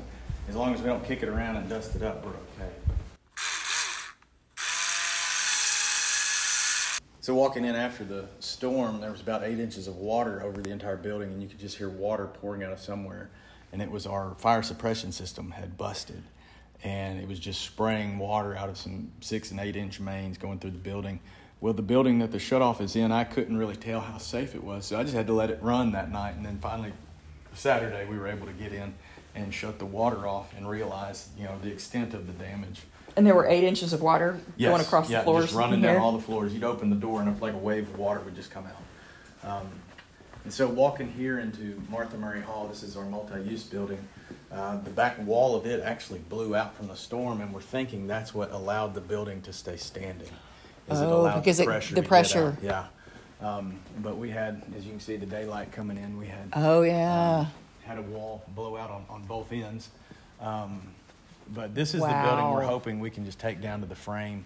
as 0.49 0.57
long 0.57 0.75
as 0.75 0.81
we 0.81 0.87
don't 0.87 1.05
kick 1.05 1.23
it 1.23 1.29
around 1.29 1.57
and 1.57 1.69
dust 1.69 1.95
it 1.95 2.03
up, 2.03 2.25
we're 2.25 2.33
okay. 2.33 2.73
So 7.23 7.35
walking 7.35 7.67
in 7.67 7.77
after 7.77 8.03
the 8.03 8.25
storm, 8.39 9.03
there 9.03 9.11
was 9.11 9.21
about 9.21 9.45
eight 9.45 9.61
inches 9.61 9.87
of 9.87 9.97
water 9.97 10.43
over 10.43 10.63
the 10.63 10.71
entire 10.71 10.97
building, 10.97 11.31
and 11.31 11.43
you 11.43 11.49
could 11.49 11.59
just 11.59 11.77
hear 11.77 11.91
water 11.91 12.27
pouring 12.27 12.65
out 12.65 12.73
of 12.73 12.81
somewhere. 12.81 13.29
And 13.73 13.83
it 13.83 13.91
was 13.91 14.07
our 14.07 14.35
fire 14.37 14.63
suppression 14.63 15.13
system 15.13 15.51
had 15.51 15.77
busted, 15.77 16.23
and 16.83 17.21
it 17.21 17.29
was 17.29 17.39
just 17.39 17.61
spraying 17.61 18.19
water 18.19 18.57
out 18.57 18.71
of 18.71 18.79
some 18.79 19.13
six 19.21 19.51
and 19.51 19.61
eight 19.61 19.77
inch 19.77 20.01
mains 20.01 20.39
going 20.39 20.61
through 20.61 20.71
the 20.71 20.79
building. 20.79 21.21
Well, 21.61 21.75
the 21.75 21.83
building 21.83 22.21
that 22.21 22.33
the 22.33 22.39
shutoff 22.39 22.81
is 22.81 22.97
in, 22.97 23.13
I 23.13 23.25
couldn't 23.25 23.59
really 23.59 23.77
tell 23.77 24.01
how 24.01 24.17
safe 24.17 24.55
it 24.55 24.65
was, 24.65 24.87
so 24.87 24.99
I 24.99 25.03
just 25.03 25.15
had 25.15 25.27
to 25.27 25.35
let 25.35 25.51
it 25.51 25.59
run 25.61 25.93
that 25.93 26.11
night. 26.11 26.37
And 26.37 26.45
then 26.45 26.59
finally, 26.59 26.95
Saturday, 27.53 28.07
we 28.07 28.19
were 28.19 28.29
able 28.29 28.47
to 28.47 28.55
get 28.55 28.73
in 28.73 28.95
and 29.35 29.53
shut 29.53 29.79
the 29.79 29.85
water 29.85 30.27
off 30.27 30.57
and 30.57 30.69
realize, 30.69 31.29
you 31.37 31.45
know, 31.45 31.59
the 31.63 31.71
extent 31.71 32.15
of 32.15 32.27
the 32.27 32.33
damage. 32.33 32.81
And 33.21 33.27
there 33.27 33.35
were 33.35 33.47
eight 33.47 33.65
inches 33.65 33.93
of 33.93 34.01
water 34.01 34.41
yes, 34.57 34.71
going 34.71 34.81
across 34.81 35.11
yeah, 35.11 35.19
the 35.19 35.25
floors. 35.25 35.45
just 35.45 35.55
running 35.55 35.83
down 35.83 35.99
all 35.99 36.13
the 36.13 36.23
floors. 36.23 36.55
You'd 36.55 36.65
open 36.65 36.89
the 36.89 36.97
door 36.97 37.21
and 37.21 37.39
like 37.39 37.53
a 37.53 37.59
wave 37.59 37.87
of 37.87 37.99
water 37.99 38.19
would 38.21 38.35
just 38.35 38.51
come 38.51 38.65
out. 38.65 39.51
Um, 39.61 39.69
and 40.45 40.51
so 40.51 40.67
walking 40.67 41.13
here 41.13 41.39
into 41.39 41.83
Martha 41.91 42.17
Murray 42.17 42.41
Hall, 42.41 42.67
this 42.67 42.83
is 42.83 42.97
our 42.97 43.05
multi-use 43.05 43.65
building. 43.65 43.99
Uh, 44.51 44.79
the 44.79 44.89
back 44.89 45.19
wall 45.27 45.55
of 45.55 45.67
it 45.67 45.83
actually 45.83 46.21
blew 46.31 46.57
out 46.57 46.75
from 46.75 46.89
the 46.89 46.97
storm, 46.97 47.43
and 47.43 47.53
we're 47.53 47.61
thinking 47.61 48.07
that's 48.07 48.33
what 48.35 48.53
allowed 48.53 48.95
the 48.95 49.03
building 49.03 49.43
to 49.43 49.53
stay 49.53 49.77
standing. 49.77 50.31
Is 50.89 50.99
oh, 51.03 51.27
it 51.27 51.35
because 51.35 51.59
the 51.59 51.65
pressure. 51.65 51.93
It, 51.93 52.01
the 52.01 52.09
pressure. 52.09 52.57
Yeah. 52.63 52.87
Um, 53.43 53.81
but 53.99 54.17
we 54.17 54.31
had, 54.31 54.63
as 54.79 54.87
you 54.87 54.93
can 54.93 55.01
see, 55.01 55.17
the 55.17 55.27
daylight 55.27 55.73
coming 55.73 55.99
in. 55.99 56.17
We 56.17 56.29
had. 56.29 56.49
Oh 56.55 56.81
yeah. 56.81 57.41
Um, 57.41 57.47
had 57.85 57.99
a 57.99 58.03
wall 58.03 58.43
blow 58.55 58.79
out 58.79 58.91
on, 58.91 59.05
on 59.11 59.25
both 59.25 59.53
ends. 59.53 59.91
Um, 60.41 60.81
but 61.51 61.75
this 61.75 61.95
is 61.95 62.01
wow. 62.01 62.09
the 62.09 62.29
building 62.29 62.55
we're 62.55 62.63
hoping 62.63 63.01
we 63.01 63.11
can 63.11 63.25
just 63.25 63.39
take 63.39 63.61
down 63.61 63.81
to 63.81 63.87
the 63.87 63.95
frame 63.95 64.45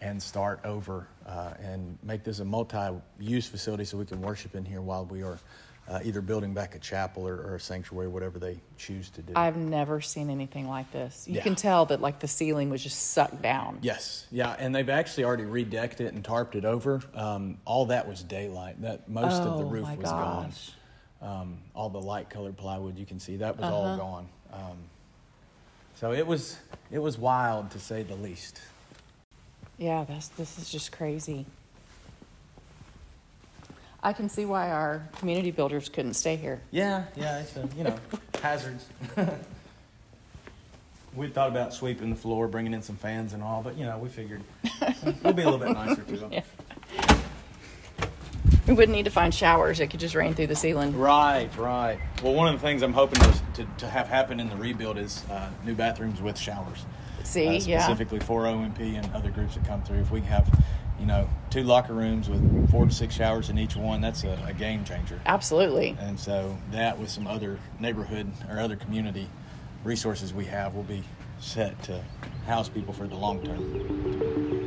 and 0.00 0.20
start 0.20 0.60
over 0.64 1.06
uh, 1.26 1.54
and 1.60 1.96
make 2.02 2.24
this 2.24 2.40
a 2.40 2.44
multi-use 2.44 3.46
facility 3.46 3.84
so 3.84 3.96
we 3.96 4.04
can 4.04 4.20
worship 4.20 4.54
in 4.54 4.64
here 4.64 4.80
while 4.80 5.04
we 5.04 5.22
are 5.22 5.38
uh, 5.88 6.00
either 6.04 6.20
building 6.20 6.54
back 6.54 6.74
a 6.74 6.78
chapel 6.78 7.26
or, 7.26 7.34
or, 7.34 7.54
a 7.56 7.60
sanctuary, 7.60 8.06
whatever 8.06 8.38
they 8.38 8.60
choose 8.78 9.10
to 9.10 9.22
do. 9.22 9.32
I've 9.34 9.56
never 9.56 10.00
seen 10.00 10.30
anything 10.30 10.68
like 10.68 10.90
this. 10.92 11.26
You 11.26 11.36
yeah. 11.36 11.42
can 11.42 11.56
tell 11.56 11.86
that 11.86 12.00
like 12.00 12.20
the 12.20 12.28
ceiling 12.28 12.70
was 12.70 12.82
just 12.82 13.10
sucked 13.10 13.42
down. 13.42 13.78
Yes, 13.82 14.26
yeah, 14.30 14.54
and 14.58 14.74
they've 14.74 14.88
actually 14.88 15.24
already 15.24 15.44
redecked 15.44 16.00
it 16.00 16.14
and 16.14 16.22
tarped 16.22 16.54
it 16.54 16.64
over. 16.64 17.02
Um, 17.14 17.58
all 17.64 17.86
that 17.86 18.06
was 18.08 18.22
daylight. 18.22 18.80
That 18.80 19.08
most 19.08 19.42
oh, 19.42 19.46
of 19.46 19.58
the 19.58 19.64
oh 19.64 19.68
roof 19.68 19.88
was 19.96 20.10
gosh. 20.10 20.70
gone. 21.20 21.40
Um, 21.40 21.58
all 21.74 21.90
the 21.90 22.00
light 22.00 22.30
colored 22.30 22.56
plywood 22.56 22.98
you 22.98 23.06
can 23.06 23.20
see 23.20 23.36
that 23.36 23.56
was 23.56 23.64
uh-huh. 23.64 23.74
all 23.74 23.96
gone. 23.96 24.28
Um, 24.52 24.78
so 25.94 26.12
it 26.12 26.26
was 26.26 26.58
it 26.90 26.98
was 26.98 27.18
wild 27.18 27.70
to 27.72 27.78
say 27.78 28.02
the 28.02 28.14
least. 28.14 28.60
Yeah, 29.78 30.04
that's 30.04 30.28
this 30.28 30.58
is 30.58 30.70
just 30.70 30.92
crazy. 30.92 31.46
I 34.02 34.12
can 34.12 34.28
see 34.28 34.44
why 34.44 34.70
our 34.70 35.08
community 35.18 35.52
builders 35.52 35.88
couldn't 35.88 36.14
stay 36.14 36.34
here. 36.36 36.60
Yeah, 36.72 37.04
yeah, 37.14 37.40
it's 37.40 37.56
a, 37.56 37.68
you 37.76 37.84
know 37.84 37.96
hazards. 38.42 38.86
we 41.14 41.28
thought 41.28 41.48
about 41.48 41.72
sweeping 41.72 42.10
the 42.10 42.16
floor, 42.16 42.48
bringing 42.48 42.74
in 42.74 42.82
some 42.82 42.96
fans 42.96 43.32
and 43.32 43.42
all, 43.42 43.62
but 43.62 43.76
you 43.78 43.84
know 43.84 43.98
we 43.98 44.08
figured 44.08 44.42
we'll 45.22 45.32
be 45.32 45.42
a 45.42 45.50
little 45.50 45.58
bit 45.58 45.72
nicer 45.72 46.02
to 46.02 46.16
them. 46.16 46.32
Yeah. 46.32 46.42
We 48.66 48.74
wouldn't 48.74 48.94
need 48.96 49.06
to 49.06 49.10
find 49.10 49.34
showers; 49.34 49.80
it 49.80 49.88
could 49.88 49.98
just 49.98 50.14
rain 50.14 50.34
through 50.34 50.46
the 50.46 50.54
ceiling. 50.54 50.96
Right, 50.96 51.50
right. 51.58 51.98
Well, 52.22 52.34
one 52.34 52.46
of 52.46 52.60
the 52.60 52.64
things 52.64 52.82
I'm 52.82 52.92
hoping 52.92 53.20
to, 53.20 53.42
to, 53.54 53.66
to 53.78 53.88
have 53.88 54.06
happen 54.06 54.38
in 54.38 54.48
the 54.48 54.56
rebuild 54.56 54.98
is 54.98 55.24
uh, 55.30 55.50
new 55.64 55.74
bathrooms 55.74 56.22
with 56.22 56.38
showers. 56.38 56.86
See, 57.24 57.56
uh, 57.56 57.60
specifically 57.60 58.18
yeah. 58.18 58.24
for 58.24 58.46
OMP 58.46 58.78
and 58.78 59.12
other 59.14 59.30
groups 59.30 59.56
that 59.56 59.66
come 59.66 59.82
through. 59.82 59.98
If 59.98 60.12
we 60.12 60.20
have 60.20 60.48
you 61.02 61.08
know, 61.08 61.28
two 61.50 61.64
locker 61.64 61.94
rooms 61.94 62.28
with 62.28 62.70
four 62.70 62.86
to 62.86 62.92
six 62.92 63.12
showers 63.12 63.50
in 63.50 63.58
each 63.58 63.74
one, 63.74 64.00
that's 64.00 64.22
a, 64.22 64.38
a, 64.46 64.52
game 64.52 64.84
changer. 64.84 65.20
Absolutely. 65.26 65.96
And 65.98 66.18
so 66.18 66.56
that 66.70 66.96
with 66.96 67.10
some 67.10 67.26
other 67.26 67.58
neighborhood 67.80 68.30
or 68.48 68.60
other 68.60 68.76
community 68.76 69.28
resources 69.82 70.32
we 70.32 70.44
have 70.44 70.76
will 70.76 70.84
be 70.84 71.02
set 71.40 71.82
to 71.82 72.04
house 72.46 72.68
people 72.68 72.94
for 72.94 73.08
the 73.08 73.16
long 73.16 73.42
term. 73.44 74.61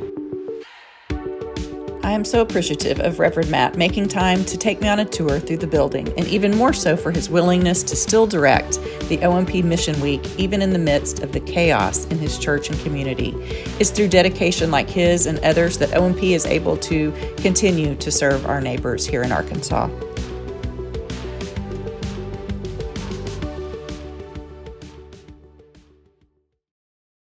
I 2.06 2.12
am 2.12 2.24
so 2.24 2.40
appreciative 2.40 3.00
of 3.00 3.18
Reverend 3.18 3.50
Matt 3.50 3.76
making 3.76 4.06
time 4.06 4.44
to 4.44 4.56
take 4.56 4.80
me 4.80 4.86
on 4.86 5.00
a 5.00 5.04
tour 5.04 5.40
through 5.40 5.56
the 5.56 5.66
building, 5.66 6.06
and 6.16 6.24
even 6.28 6.56
more 6.56 6.72
so 6.72 6.96
for 6.96 7.10
his 7.10 7.28
willingness 7.28 7.82
to 7.82 7.96
still 7.96 8.28
direct 8.28 8.74
the 9.08 9.18
OMP 9.24 9.64
Mission 9.64 10.00
Week, 10.00 10.24
even 10.38 10.62
in 10.62 10.72
the 10.72 10.78
midst 10.78 11.24
of 11.24 11.32
the 11.32 11.40
chaos 11.40 12.04
in 12.06 12.18
his 12.18 12.38
church 12.38 12.70
and 12.70 12.78
community. 12.82 13.34
It's 13.80 13.90
through 13.90 14.06
dedication 14.06 14.70
like 14.70 14.88
his 14.88 15.26
and 15.26 15.40
others 15.40 15.78
that 15.78 15.94
OMP 15.94 16.22
is 16.22 16.46
able 16.46 16.76
to 16.76 17.12
continue 17.38 17.96
to 17.96 18.12
serve 18.12 18.46
our 18.46 18.60
neighbors 18.60 19.04
here 19.04 19.24
in 19.24 19.32
Arkansas. 19.32 19.90